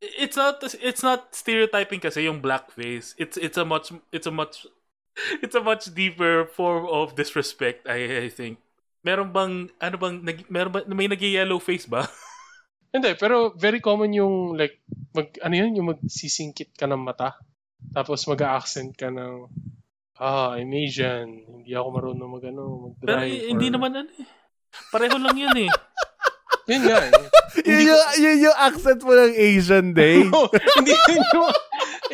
[0.00, 3.18] it's not it's not stereotyping kasi yung blackface.
[3.18, 4.64] It's it's a much it's a much
[5.44, 8.62] it's a much deeper form of disrespect I I think.
[9.02, 12.06] Meron bang ano bang nag, meron ba, may nag-yellow face ba?
[12.94, 14.82] Hindi, pero very common yung like
[15.14, 17.34] mag ano yun yung magsisingkit ka ng mata
[17.90, 19.48] tapos mag-accent ka ng
[20.20, 21.44] ah, I'm Asian.
[21.48, 22.62] Hindi ako marunong mag ano,
[22.92, 23.08] mag-drive.
[23.08, 24.26] Pero eh, hindi or- naman ano eh.
[24.94, 25.70] Pareho lang yun eh.
[26.70, 27.12] Yun nga eh.
[27.66, 30.22] Yun yung, yun yung accent mo ng Asian Day.
[30.30, 30.46] No,
[30.78, 31.50] hindi yun yung,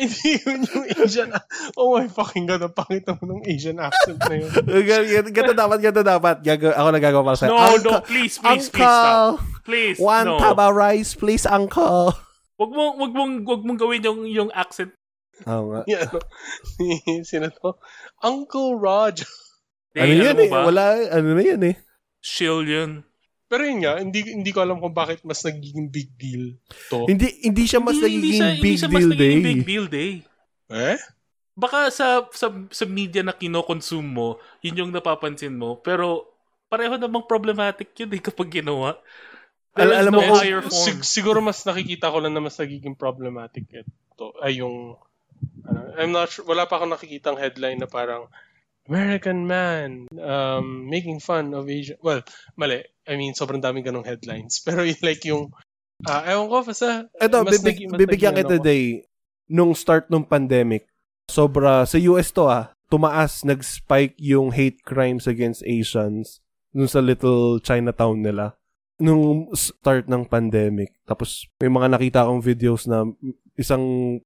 [0.01, 1.29] hindi yun yung Asian.
[1.77, 4.49] Oh my fucking God, ang pangit naman ng Asian accent na yun.
[5.29, 6.41] Ganto dapat, ganto dapat.
[6.41, 7.53] Gago, ako nagagawa para sa'yo.
[7.53, 9.37] No, Uncle, no, please, please, please stop.
[9.37, 10.39] Uncle, Please, one no.
[10.39, 12.15] taba rice, please, Uncle.
[12.55, 14.95] Wag mo wag mong wag mong gawin yung yung accent.
[15.45, 15.81] Oo nga.
[15.85, 16.19] Yan, ano,
[17.29, 17.77] sino to?
[18.19, 19.21] Uncle Raj.
[19.93, 20.49] Ano Eh, yan eh?
[20.49, 20.65] ba?
[20.65, 21.75] Wala, ano na yan eh.
[22.17, 22.91] Shill yun.
[23.45, 26.57] Pero yun nga, hindi, hindi ko alam kung bakit mas nagiging big deal
[26.87, 27.05] to.
[27.05, 29.47] Hindi hindi siya mas Hindi- hindi nagiging hindi big siya mas deal nagiging day.
[29.47, 30.11] big deal day.
[30.67, 30.97] Eh?
[31.53, 34.29] Baka sa sa sa media na kino-consume mo,
[34.59, 36.27] yun yung napapansin mo, pero
[36.67, 38.99] pareho namang problematic yun eh kapag ginawa.
[39.73, 40.75] Al- alam no mo kung- higher form.
[40.75, 44.27] Sig- siguro mas nakikita ko lang na mas nagiging problematic ito.
[44.37, 44.99] Ay yung,
[45.67, 48.29] ano, I'm not sure, wala pa akong nakikitang headline na parang,
[48.87, 51.99] American man um, making fun of Asian.
[51.99, 52.23] Well,
[52.55, 52.87] mali.
[53.03, 54.59] I mean, sobrang daming ganong headlines.
[54.65, 55.51] Pero yung like yung,
[56.07, 59.03] ah ewan ko, basta, Ito, mas bibig, mas bibigyan kita ano day.
[59.47, 60.87] Nung start nung pandemic,
[61.27, 66.39] sobra, sa US to ah, tumaas, nag-spike yung hate crimes against Asians
[66.71, 68.55] nung sa little Chinatown nila.
[68.97, 70.95] Nung start ng pandemic.
[71.05, 73.05] Tapos, may mga nakita akong videos na
[73.53, 74.17] isang,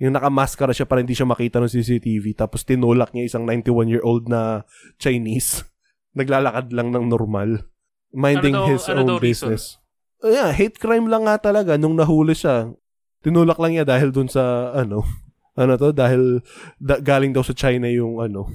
[0.00, 2.32] yung nakamaskara siya para hindi siya makita ng CCTV.
[2.32, 4.64] Tapos, tinulak niya isang 91-year-old na
[4.96, 5.68] Chinese.
[6.18, 7.68] Naglalakad lang ng normal.
[8.10, 9.76] Minding Ano daw- his ano own daw business.
[10.24, 12.72] Uh, yeah, hate crime lang nga talaga nung nahuli siya.
[13.20, 15.04] Tinulak lang niya dahil dun sa ano,
[15.60, 16.40] ano to, dahil
[16.80, 18.48] da- galing daw sa China yung ano,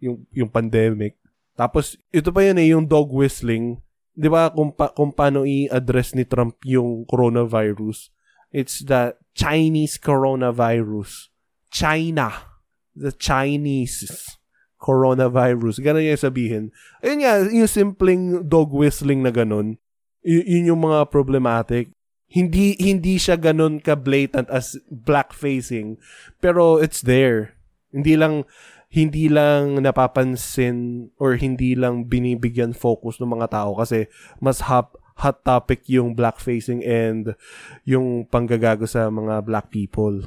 [0.00, 1.20] yung yung pandemic.
[1.52, 3.78] Tapos ito pa yun eh, yung dog whistling.
[4.12, 8.12] 'Di ba kung pa- kung paano i-address ni Trump yung coronavirus?
[8.52, 11.32] It's the Chinese coronavirus.
[11.72, 12.52] China.
[12.92, 14.36] The Chinese
[14.82, 15.78] coronavirus.
[15.80, 16.64] Ganun yung sabihin.
[17.00, 19.78] Ayun nga, yung simpleng dog whistling na ganun,
[20.26, 21.94] y- yun yung mga problematic.
[22.32, 26.00] Hindi hindi siya ganun ka blatant as blackfacing,
[26.40, 27.54] pero it's there.
[27.92, 28.48] Hindi lang
[28.92, 35.46] hindi lang napapansin or hindi lang binibigyan focus ng mga tao kasi mas hap, hot
[35.46, 37.38] topic yung blackfacing and
[37.86, 40.26] yung panggagago sa mga black people.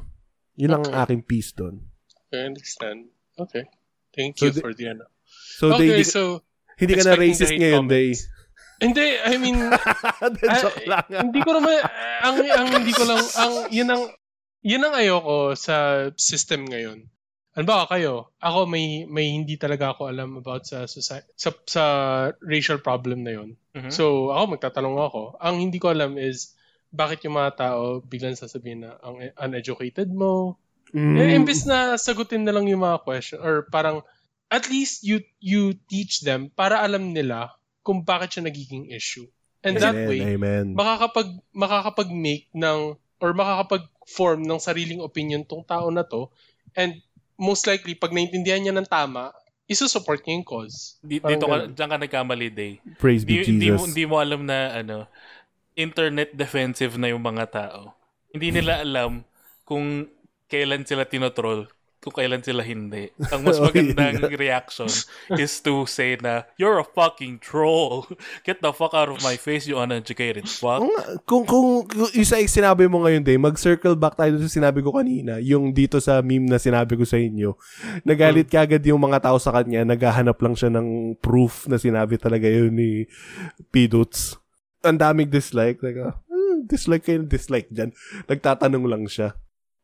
[0.55, 1.83] Yun lang ang aking piece doon.
[2.31, 3.11] I understand.
[3.35, 3.67] Okay.
[4.15, 5.05] Thank So you the- for the ano.
[5.59, 6.43] So, okay, they, so
[6.79, 8.15] hindi ka na racist ngayon, Day.
[8.75, 9.55] Hindi, I mean,
[10.91, 11.07] lang.
[11.07, 11.79] hindi ko naman,
[12.19, 14.03] ang, ang hindi ko lang, ang, yun ang,
[14.59, 17.07] yun ang ayoko sa system ngayon.
[17.55, 18.35] Ano ba kayo?
[18.43, 21.83] Ako may may hindi talaga ako alam about sa society, sa sa
[22.43, 23.55] racial problem na yun.
[23.71, 23.95] Mhm.
[23.95, 25.21] So, ako magtatanong ako.
[25.39, 26.51] Ang hindi ko alam is
[26.91, 30.59] bakit yung mga tao biglang sasabihin na ang uneducated mo.
[30.91, 31.15] Mm.
[31.15, 34.03] Eh, imbis na sagutin na lang yung mga question or parang
[34.51, 39.27] at least you you teach them para alam nila kung bakit siya nagiging issue.
[39.65, 40.65] And that Amen, way, Amen.
[40.75, 46.29] makakapag makakapag-make ng or makakapag-form ng sariling opinion tong tao na to
[46.75, 46.99] and
[47.35, 49.31] most likely pag naintindihan niya ng tama,
[49.67, 50.97] isusupport niya yung cause.
[51.01, 52.73] Di- Parang dito ka, dyan ka nagkamali, Day.
[52.97, 53.87] Praise be Di, hindi, mo, Jesus.
[53.91, 54.97] hindi mo alam na, ano,
[55.75, 57.91] internet defensive na yung mga tao.
[58.31, 59.23] Hindi nila alam
[59.67, 60.07] kung
[60.47, 61.67] kailan sila tinotroll,
[62.05, 63.09] kung kailan sila hindi.
[63.33, 64.85] Ang mas Oh, magandang reaction
[65.33, 68.05] is to say na, you're a fucking troll.
[68.45, 70.85] Get the fuck out of my face, you uneducated fuck.
[71.25, 74.93] Kung, kung, kung isa yung sinabi mo ngayon, Day, mag-circle back tayo sa sinabi ko
[74.93, 77.57] kanina, yung dito sa meme na sinabi ko sa inyo.
[78.05, 82.45] Nagalit kagad yung mga tao sa kanya, naghahanap lang siya ng proof na sinabi talaga
[82.45, 83.09] yun ni
[83.73, 84.37] Piduts.
[84.85, 85.81] Ang daming dislike.
[85.81, 87.89] Like, hmm, dislike kayo, dislike dyan.
[88.29, 89.33] Nagtatanong lang siya.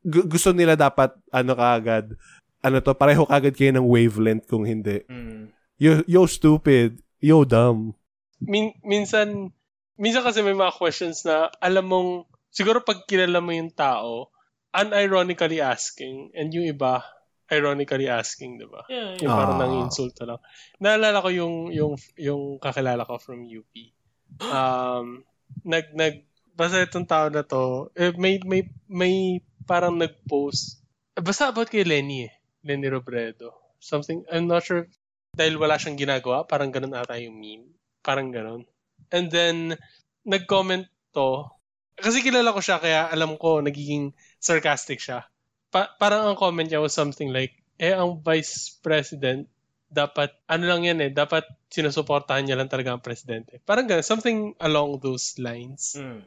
[0.01, 2.13] Gu- gusto nila dapat, ano kaagad,
[2.61, 5.01] ano to, pareho kagad kayo ng wavelength kung hindi.
[5.05, 5.49] Mm.
[5.77, 7.01] Yo, yo stupid.
[7.17, 7.93] Yo dumb.
[8.41, 9.53] Min, minsan
[9.97, 12.09] minsan kasi may mga questions na alam mong
[12.49, 14.33] siguro pag kilala mo yung tao,
[14.73, 17.05] unironically asking and yung iba
[17.51, 18.87] ironically asking, 'di ba?
[18.87, 19.61] Yeah, Yung parang Ah.
[19.61, 20.39] nang insulto lang.
[20.79, 23.69] Naalala ko yung yung yung kakilala ko from UP.
[24.41, 25.21] Um
[25.67, 26.23] nag nag
[26.55, 30.81] basta itong tao na to, eh, may may may parang nag-post
[31.17, 32.33] basta about kay Lenny eh.
[32.63, 33.51] Lenny Robredo.
[33.81, 34.87] Something I'm not sure
[35.33, 37.71] dahil wala siyang ginagawa, parang ganun ata yung meme.
[38.03, 38.67] Parang ganun.
[39.11, 39.75] And then
[40.23, 41.49] nag-comment to
[41.97, 45.27] kasi kilala ko siya kaya alam ko nagiging sarcastic siya
[45.71, 49.47] pa- parang ang comment niya was something like, eh, ang vice president,
[49.87, 53.63] dapat, ano lang yan eh, dapat sinusuportahan niya lang talaga ang presidente.
[53.63, 55.95] Parang ganun, something along those lines.
[55.97, 56.21] Mm.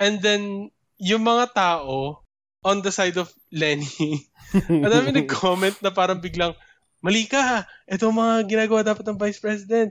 [0.00, 0.42] And then,
[1.00, 2.22] yung mga tao,
[2.60, 4.28] on the side of Lenny,
[4.68, 6.52] ang dami nag-comment na parang biglang,
[7.00, 9.90] mali ka, ito mga ginagawa dapat ng vice president.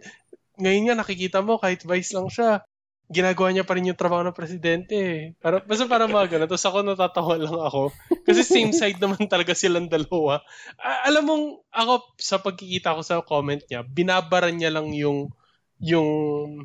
[0.60, 2.62] Ngayon nga, nakikita mo, kahit vice lang siya,
[3.10, 5.34] ginagawa niya pa rin yung trabaho ng presidente.
[5.42, 6.46] Para, basta parang mga ganun.
[6.46, 7.90] Tapos ako natatawa lang ako.
[8.22, 10.46] Kasi same side naman talaga silang dalawa.
[10.78, 15.34] A- alam mong, ako, sa pagkikita ko sa comment niya, binabaran niya lang yung
[15.80, 16.10] yung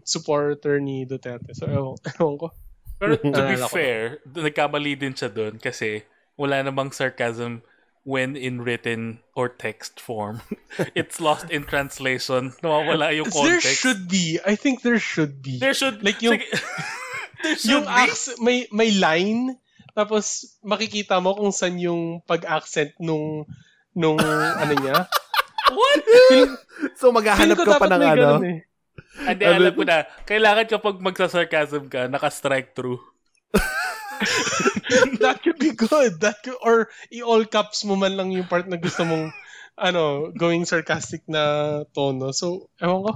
[0.02, 1.54] supporter ni Duterte.
[1.54, 2.48] So, ewan, ewan ko.
[2.96, 7.60] Pero to be fair, nagkamali din siya doon kasi wala namang sarcasm
[8.04, 10.44] when in written or text form.
[10.98, 12.52] It's lost in translation.
[12.60, 13.80] Nawawala yung There context.
[13.80, 14.38] should be.
[14.44, 15.56] I think there should be.
[15.58, 16.48] There should Like yung- Sige.
[17.42, 17.96] there should yung be.
[18.04, 19.56] acc- may may line
[19.94, 23.46] tapos makikita mo kung saan yung pag-accent nung
[23.94, 25.06] nung ano niya.
[25.74, 26.02] What?
[26.98, 28.28] so maghahanap ka pa ng ano?
[28.44, 28.68] eh.
[29.28, 30.06] Hindi, alam ko na.
[30.26, 32.98] Kailangan kapag magsasarcasm ka, naka-strike through.
[35.22, 36.20] That could be good.
[36.20, 39.30] That could, or i-all caps mo man lang yung part na gusto mong
[39.78, 42.30] ano, going sarcastic na tono.
[42.30, 43.12] So, ewan ko.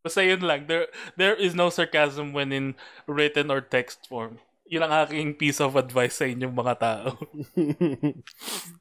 [0.00, 0.64] Basta yun lang.
[0.64, 0.88] There,
[1.18, 2.66] there is no sarcasm when in
[3.04, 4.40] written or text form.
[4.70, 7.18] Yun ang aking piece of advice sa inyong mga tao.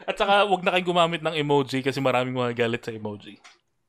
[0.05, 3.41] At saka, wag na kayong gumamit ng emoji kasi maraming mga galit sa emoji.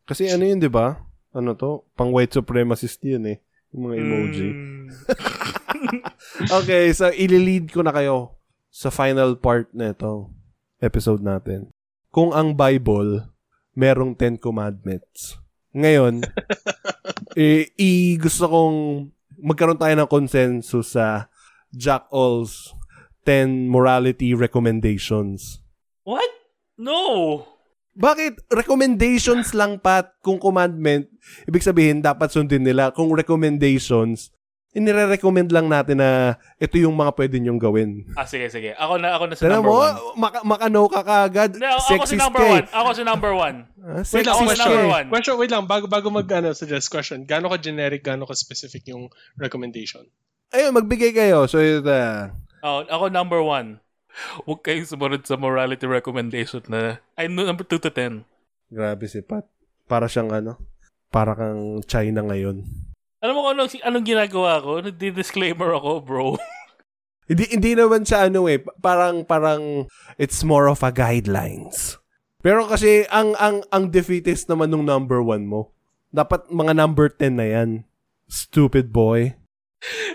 [0.09, 0.97] Kasi ano yun, di ba?
[1.31, 1.87] Ano to?
[1.95, 3.39] Pang white supremacist yun eh.
[3.71, 4.49] Yung mga emoji.
[4.51, 4.87] Mm.
[6.61, 8.37] Okay, so ililid ko na kayo
[8.71, 10.31] sa final part na ito
[10.81, 11.69] episode natin.
[12.11, 13.31] Kung ang Bible
[13.75, 15.39] merong Ten Commandments.
[15.71, 16.27] Ngayon,
[17.39, 18.79] eh, i gusto kong
[19.39, 21.31] magkaroon tayo ng consensus sa
[21.71, 22.75] Jack All's
[23.23, 25.63] 10 morality recommendations.
[26.03, 26.29] What?
[26.75, 27.47] No!
[28.01, 28.49] Bakit?
[28.49, 30.17] Recommendations lang, Pat.
[30.19, 31.05] Kung commandment,
[31.45, 32.89] ibig sabihin, dapat sundin nila.
[32.91, 34.33] Kung recommendations,
[34.71, 36.11] inire-recommend lang natin na
[36.57, 37.91] ito yung mga pwede nyong gawin.
[38.15, 38.73] Ah, sige, sige.
[38.73, 39.95] Ako na, ako na sa Tara number mo, one.
[40.17, 41.51] maka- makano ka kaagad.
[41.59, 42.53] No, ako si Sexist number eh.
[42.55, 42.67] one.
[42.71, 43.57] Ako si number one.
[43.77, 44.95] Ah, Wait lang, sa ka number eh.
[44.95, 45.07] one.
[45.11, 48.87] Question, wait lang, bago, bago mag, ano, suggest question, gaano ka generic, gaano ka specific
[48.87, 50.07] yung recommendation?
[50.51, 51.45] Ayun, magbigay kayo.
[51.45, 51.85] So, ito.
[51.85, 52.31] ah,
[52.61, 53.81] Oh, ako number one.
[54.45, 58.27] Huwag kayong sumunod sa morality recommendation na ay no, number 2 to 10.
[58.71, 59.47] grabe si Pat.
[59.91, 60.59] Para siyang ano,
[61.11, 62.63] para kang China ngayon.
[63.21, 64.81] Alam mo kung anong, anong ginagawa ko?
[64.81, 66.27] Nagdi-disclaimer ako, bro.
[67.31, 69.87] Hindi hindi naman siya ano eh, parang parang
[70.19, 71.95] it's more of a guidelines.
[72.43, 75.71] Pero kasi ang ang ang defeatist naman nung number one mo.
[76.11, 77.71] Dapat mga number 10 na yan.
[78.27, 79.39] Stupid boy.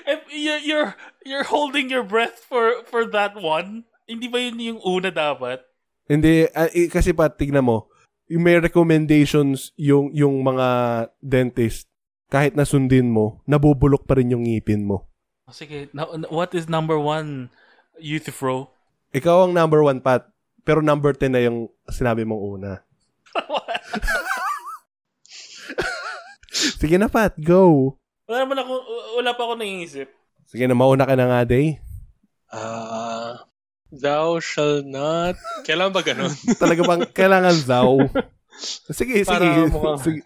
[0.04, 0.92] Eh, you're, you're,
[1.24, 3.88] you're holding your breath for for that one?
[4.06, 5.64] Hindi ba yun yung una dapat?
[6.06, 7.90] Hindi eh, kasi pa tignan mo,
[8.30, 10.68] yung may recommendations yung yung mga
[11.24, 11.90] dentist
[12.30, 15.06] kahit na sundin mo, nabubulok pa rin yung ngipin mo.
[15.46, 17.54] Oh, sige, now, what is number one,
[18.02, 18.74] Youth Fro?
[19.14, 20.26] Ikaw ang number one, Pat.
[20.66, 22.82] Pero number 10 na yung sinabi mong una.
[26.82, 27.38] Sige na, Pat.
[27.38, 27.94] Go.
[28.26, 28.74] Wala naman ako,
[29.22, 30.10] wala pa ako naiisip.
[30.46, 31.82] Sige na, mauna ka na nga, Day.
[32.50, 33.44] Ah,
[33.92, 35.36] thou shall not.
[35.66, 36.32] Kailan ba ganun?
[36.62, 38.06] Talaga bang kailangan thou?
[38.88, 39.28] Sige, sige.
[39.28, 40.22] Para mukhang- sige.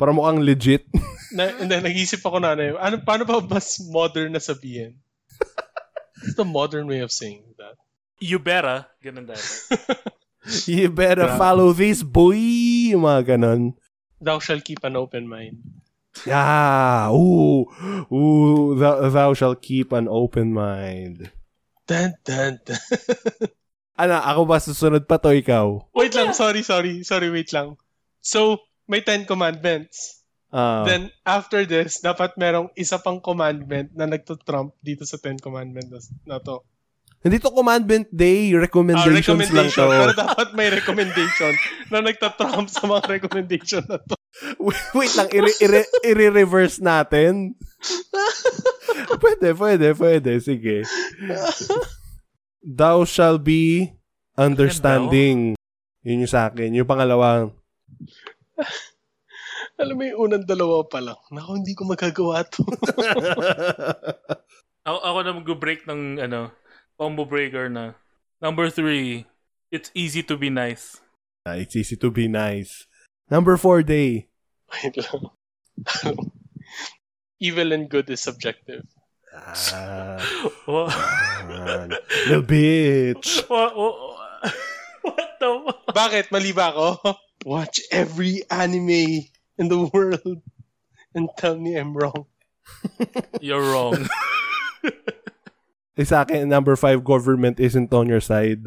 [0.00, 0.88] Para mukhang legit.
[1.36, 4.96] na, hindi, nag-isip ako na ano, ano, paano ba mas modern na sabihin?
[6.24, 7.76] What's the modern way of saying that?
[8.16, 8.88] You better.
[9.04, 9.44] Ganun dati.
[10.68, 12.36] You better follow this, boy.
[12.92, 13.80] Yung mga ganon.
[14.20, 15.56] Thou shall keep an open mind.
[16.22, 17.10] Yeah.
[17.10, 17.66] Ooh.
[18.08, 18.78] Ooh.
[18.78, 21.34] Thou, thou shall keep an open mind.
[21.84, 22.78] Dun, dun, dun.
[23.94, 25.78] Ano, ako ba susunod pa to ikaw?
[25.94, 27.78] wait lang, sorry, sorry, sorry, wait lang.
[28.18, 28.58] So,
[28.90, 30.18] may Ten Commandments.
[30.50, 30.82] Ah.
[30.82, 36.42] Then, after this, dapat merong isa pang commandment na nagtutrump dito sa Ten Commandments na,
[36.42, 36.66] to.
[37.22, 38.50] hindi to commandment day.
[38.50, 39.14] Ah, Recommendations
[39.54, 39.86] lang recommendation.
[39.86, 39.94] to.
[39.94, 41.54] Pero dapat may recommendation
[41.86, 44.18] na nagtatrump sa mga recommendation na to.
[44.98, 45.28] Wait lang,
[46.02, 47.54] i-reverse natin.
[49.22, 50.32] pwede, pwede, pwede.
[50.42, 50.82] Sige.
[52.64, 53.94] Thou shall be
[54.34, 55.54] understanding.
[56.02, 56.74] Yun yung sa akin.
[56.74, 57.54] Yung pangalawang,
[59.80, 61.18] Alam mo yung unang dalawa pa lang.
[61.34, 62.62] Naku, hindi ko magagawa to.
[64.86, 66.54] Ako, ako na mag-break ng, ano,
[66.94, 67.98] combo breaker na.
[68.38, 69.26] Number three,
[69.74, 71.02] it's easy to be nice.
[71.42, 72.86] Ah, it's easy to be nice.
[73.30, 74.28] Number four day.
[74.72, 75.30] Wait lang.
[77.40, 78.84] Evil and good is subjective.
[79.34, 80.16] Ah,
[80.66, 80.94] What?
[81.48, 81.90] man.
[82.30, 83.42] Little bitch.
[83.50, 83.94] what, what,
[85.02, 85.50] what the
[85.90, 86.30] Bakit?
[86.30, 87.18] Mali ba ako?
[87.44, 89.26] Watch every anime
[89.58, 90.40] in the world
[91.14, 92.26] and tell me I'm wrong.
[93.44, 94.08] You're wrong.
[95.94, 98.66] Eh, sa akin, number five, government isn't on your side.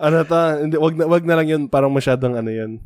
[0.00, 0.40] Ano to?
[0.58, 1.62] Hindi, wag na, wag na lang yun.
[1.68, 2.80] Parang masyadong ano yun.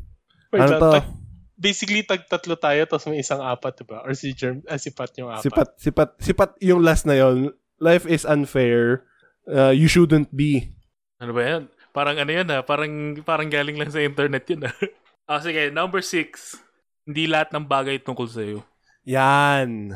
[0.51, 0.91] Wait ano lang, to?
[0.93, 1.13] tag-
[1.55, 4.03] basically, tag tatlo tayo, tapos may isang apat, diba?
[4.03, 5.43] Or si, Germ, ah, si Pat yung apat.
[5.43, 7.55] Sipat, sipat, sipat yung last na yon.
[7.79, 9.07] Life is unfair.
[9.45, 10.75] Uh, you shouldn't be.
[11.15, 11.63] ano ba yan?
[11.89, 12.59] Parang ano yan ha?
[12.59, 12.91] Parang,
[13.23, 14.73] parang galing lang sa internet yun ha?
[15.25, 16.53] Ah, sige, number six.
[17.01, 18.61] Hindi lahat ng bagay tungkol sa'yo.
[19.09, 19.89] Yan.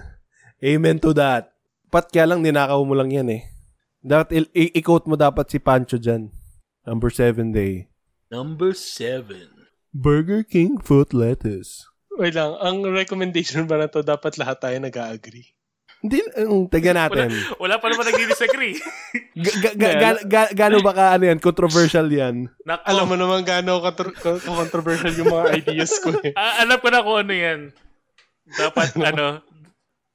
[0.57, 1.53] Amen to that.
[1.89, 3.45] Pat kaya lang, ninakaw mo lang yan eh.
[3.99, 6.33] Dapat i- i- i-quote mo dapat si Pancho dyan.
[6.85, 7.87] Number seven day.
[8.29, 9.49] Number seven.
[9.89, 11.85] Burger King foot lettuce.
[12.13, 15.55] Wait lang, ang recommendation ba na to, dapat lahat tayo nag-agree.
[15.99, 17.29] Hindi, um, taga Wala, natin.
[17.59, 18.75] wala pa naman nag-disagree.
[19.43, 22.47] Ga- ga- ga- ga- ga- Gaano ba ka, ano yan, controversial yan?
[22.63, 22.83] Nako.
[22.87, 26.31] Alam mo naman gaano katr- ka- controversial yung mga ideas ko eh.
[26.39, 27.59] Ah, alam ko na kung ano yan.
[28.47, 29.43] Dapat, ano,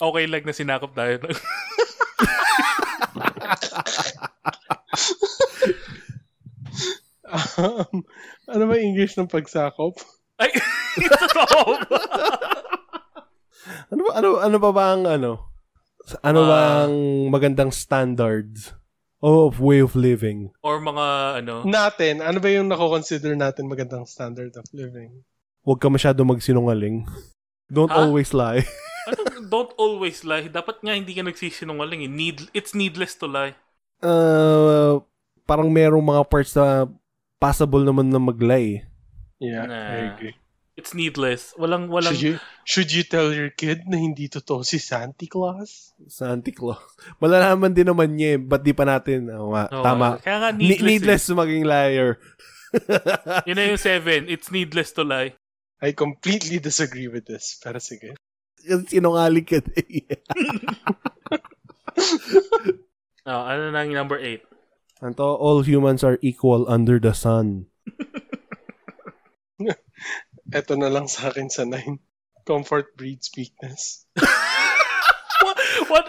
[0.00, 1.20] okay lang na sinakop tayo.
[7.34, 8.06] Um,
[8.46, 9.98] ano ba English ng pagsakop?
[10.38, 10.54] Ay,
[11.10, 12.00] totoo ba?
[13.90, 15.32] Ano ba, ano, ano pa ba ang, ano?
[16.20, 16.48] Ano Ah.
[16.48, 16.94] ba ang
[17.28, 18.70] magandang standards
[19.18, 20.52] of way of living?
[20.60, 21.06] Or mga,
[21.42, 25.24] ano, Natin, ano ba yung nako-consider natin magandang standard of living?
[25.64, 27.08] Huwag ka masyado magsinungaling.
[27.66, 28.04] Don't Ha?
[28.04, 28.62] always lie.
[29.08, 30.46] ano, don't always lie.
[30.46, 32.04] Dapat nga hindi ka nagsisinungaling.
[32.04, 32.10] Eh.
[32.10, 33.56] Need, it's needless to lie.
[34.04, 35.00] Uh,
[35.48, 36.84] parang merong mga parts na
[37.36, 38.84] possible naman na mag-lie.
[39.38, 39.88] Yeah, Nah.
[39.90, 40.34] I agree.
[40.74, 41.54] It's needless.
[41.54, 42.34] Walang, walang, Should you,
[42.66, 45.94] should you tell your kid na hindi totoo si Santa Claus?
[46.10, 46.82] Santa Claus.
[47.22, 48.40] Malalaman din naman niya eh.
[48.42, 49.30] Ba't di pa natin?
[49.30, 50.18] Oo nga, Oo, tama.
[50.18, 50.82] Kaya nga Ni- needless.
[50.82, 52.18] needless maging liar.
[52.74, 53.46] Eh.
[53.46, 54.26] Yun na yung seven.
[54.26, 55.38] It's needless to lie.
[55.78, 57.54] I completely disagree with this.
[57.62, 58.18] Pero sige.
[58.58, 60.10] Sinungaling ka din.
[63.24, 64.44] Oh, ano na yung number eight?
[65.04, 67.68] Anto, all humans are equal under the sun.
[70.48, 72.00] Eto na lang sa akin sa nine.
[72.48, 74.08] Comfort breeds weakness.
[75.44, 75.60] what
[75.92, 76.06] what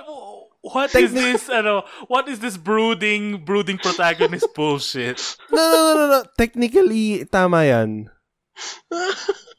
[0.64, 5.20] what is this ano what is this brooding brooding protagonist bullshit
[5.52, 6.20] No, no, no, no, no.
[6.40, 8.08] Technically, tama yan.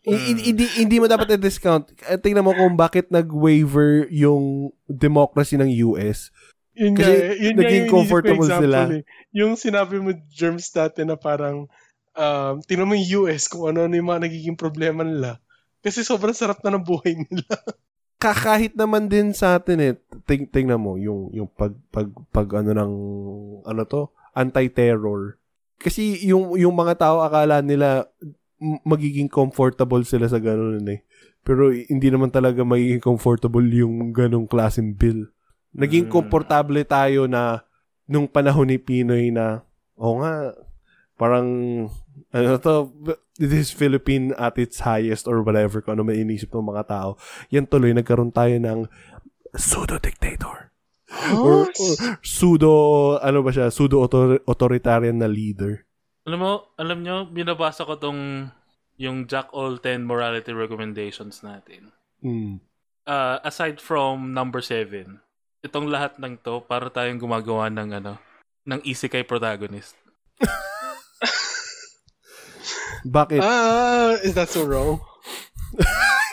[0.06, 1.92] Hindi, hindi mo dapat i-discount.
[2.08, 6.32] Eh, Tingnan mo kung bakit nag-waiver yung democracy ng US.
[6.76, 7.36] Yun Kasi nga, eh.
[7.40, 8.78] yun nga naging yung ko comfortable example sila.
[8.92, 9.02] Eh.
[9.32, 11.66] Yung sinabi mo, germs dati na parang,
[12.12, 15.40] um, tingnan mo yung US kung ano-ano yung mga nagiging problema nila.
[15.80, 17.48] Kasi sobrang sarap na ng buhay nila.
[18.22, 19.92] Ka- kahit naman din sa atin eh,
[20.24, 22.92] ting tingnan mo yung yung pag pag pag ano ng
[23.60, 25.36] ano to, anti-terror.
[25.76, 28.08] Kasi yung yung mga tao akala nila
[28.88, 31.04] magiging comfortable sila sa ganun eh.
[31.44, 35.28] Pero hindi naman talaga magiging comfortable yung ganung klaseng bill.
[35.74, 36.12] Naging Mm.
[36.12, 37.66] komportable tayo na
[38.06, 39.66] nung panahon ni Pinoy na
[39.98, 40.54] o nga
[41.16, 41.48] parang
[42.30, 42.92] ano to
[43.34, 47.10] this is Philippine at its highest or whatever kung ano may inisip ng mga tao
[47.48, 48.84] yan tuloy nagkaroon tayo ng
[49.56, 50.70] pseudo-dictator
[51.32, 51.72] or, or
[52.20, 52.72] pseudo
[53.18, 54.04] ano ba siya pseudo
[54.44, 55.82] authoritarian na leader
[56.26, 58.50] Alam mo, alam nyo, binabasa ko tong
[58.98, 61.94] yung Jack All 10 morality recommendations natin.
[62.18, 62.58] mm.
[63.06, 65.22] Uh, aside from number 7,
[65.66, 68.14] itong lahat ng to para tayong gumagawa ng ano,
[68.62, 69.98] ng isekai protagonist.
[73.06, 75.02] bakit ah, is that so wrong?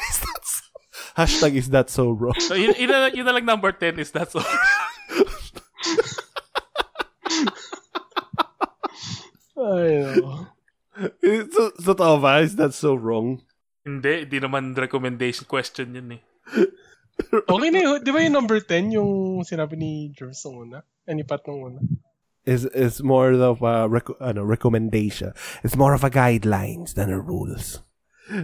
[0.09, 0.71] Is that so-
[1.17, 4.09] hashtag is that so wrong So, yun, yun, na, yun na lang number 10 is
[4.09, 4.45] that's all.
[9.53, 10.49] Ay, no.
[11.53, 13.41] so, totoo ba is that so wrong
[13.83, 16.21] hindi, hindi naman recommendation question yun eh.
[17.33, 17.97] Okay na yun.
[18.03, 19.11] Di ba yung number 10, yung
[19.45, 20.81] sinabi ni Germs nung una?
[21.05, 21.81] Eh, ni Pat nung una?
[22.43, 25.31] is is more of a rec- ano, recommendation.
[25.63, 27.79] It's more of a guidelines than a rules.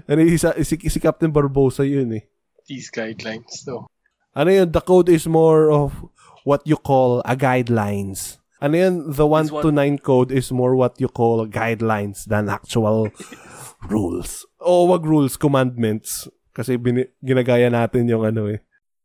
[0.08, 2.24] Ano isa, si, si Captain Barbosa yun eh.
[2.68, 3.88] These guidelines, though.
[4.36, 6.00] Ano yun, the code is more of
[6.48, 8.40] what you call a guidelines.
[8.64, 12.48] Ano yun, the 1 what- to 9 code is more what you call guidelines than
[12.48, 13.12] actual
[13.92, 14.46] rules.
[14.64, 16.28] O wag rules, commandments.
[16.52, 18.60] Kasi bini- ginagaya natin yung ano eh.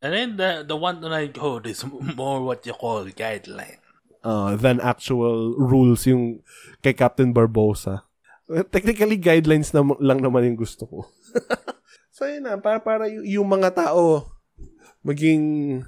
[0.05, 1.80] And then the, the one to nine code is
[2.18, 3.84] more what you call guideline.
[4.24, 6.40] uh, than actual rules yung
[6.80, 8.09] kay Captain Barbosa.
[8.72, 10.99] Technically, guidelines na, lang naman yung gusto ko.
[12.16, 12.57] so, yun na.
[12.61, 14.28] Para, para y- yung mga tao
[15.05, 15.80] maging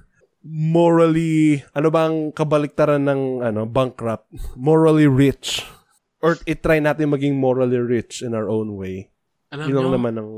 [0.46, 4.28] morally, ano bang kabaliktaran ng ano, bankrupt?
[4.56, 5.64] Morally rich.
[6.24, 9.12] Or itry natin maging morally rich in our own way.
[9.52, 10.30] Alam Yun lang naman ang...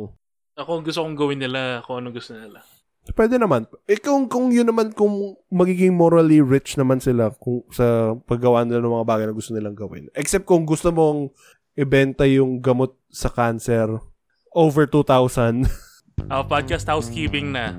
[0.59, 2.59] ako gusto kong gawin nila kung anong gusto nila.
[3.15, 3.65] Pwede naman.
[3.89, 8.85] Eh kung, kung yun naman, kung magiging morally rich naman sila kung sa paggawa nila
[8.85, 10.13] ng mga bagay na gusto nilang gawin.
[10.13, 11.33] Except kung gusto mong
[11.79, 13.87] ibenta yung gamot sa cancer
[14.53, 15.71] over 2,000.
[16.29, 17.73] Our podcast housekeeping na.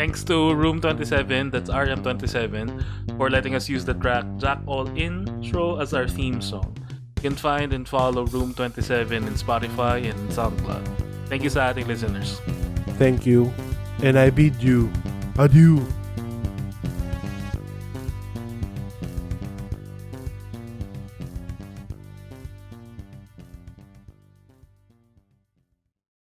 [0.00, 2.72] Thanks to Room 27, that's RM27,
[3.20, 6.72] for letting us use the track Jack All Intro as our theme song.
[7.20, 11.09] You can find and follow Room 27 in Spotify and SoundCloud.
[11.30, 12.42] Thank you sa ating listeners.
[12.98, 13.54] Thank you.
[14.02, 14.90] And I bid you
[15.38, 15.86] adieu.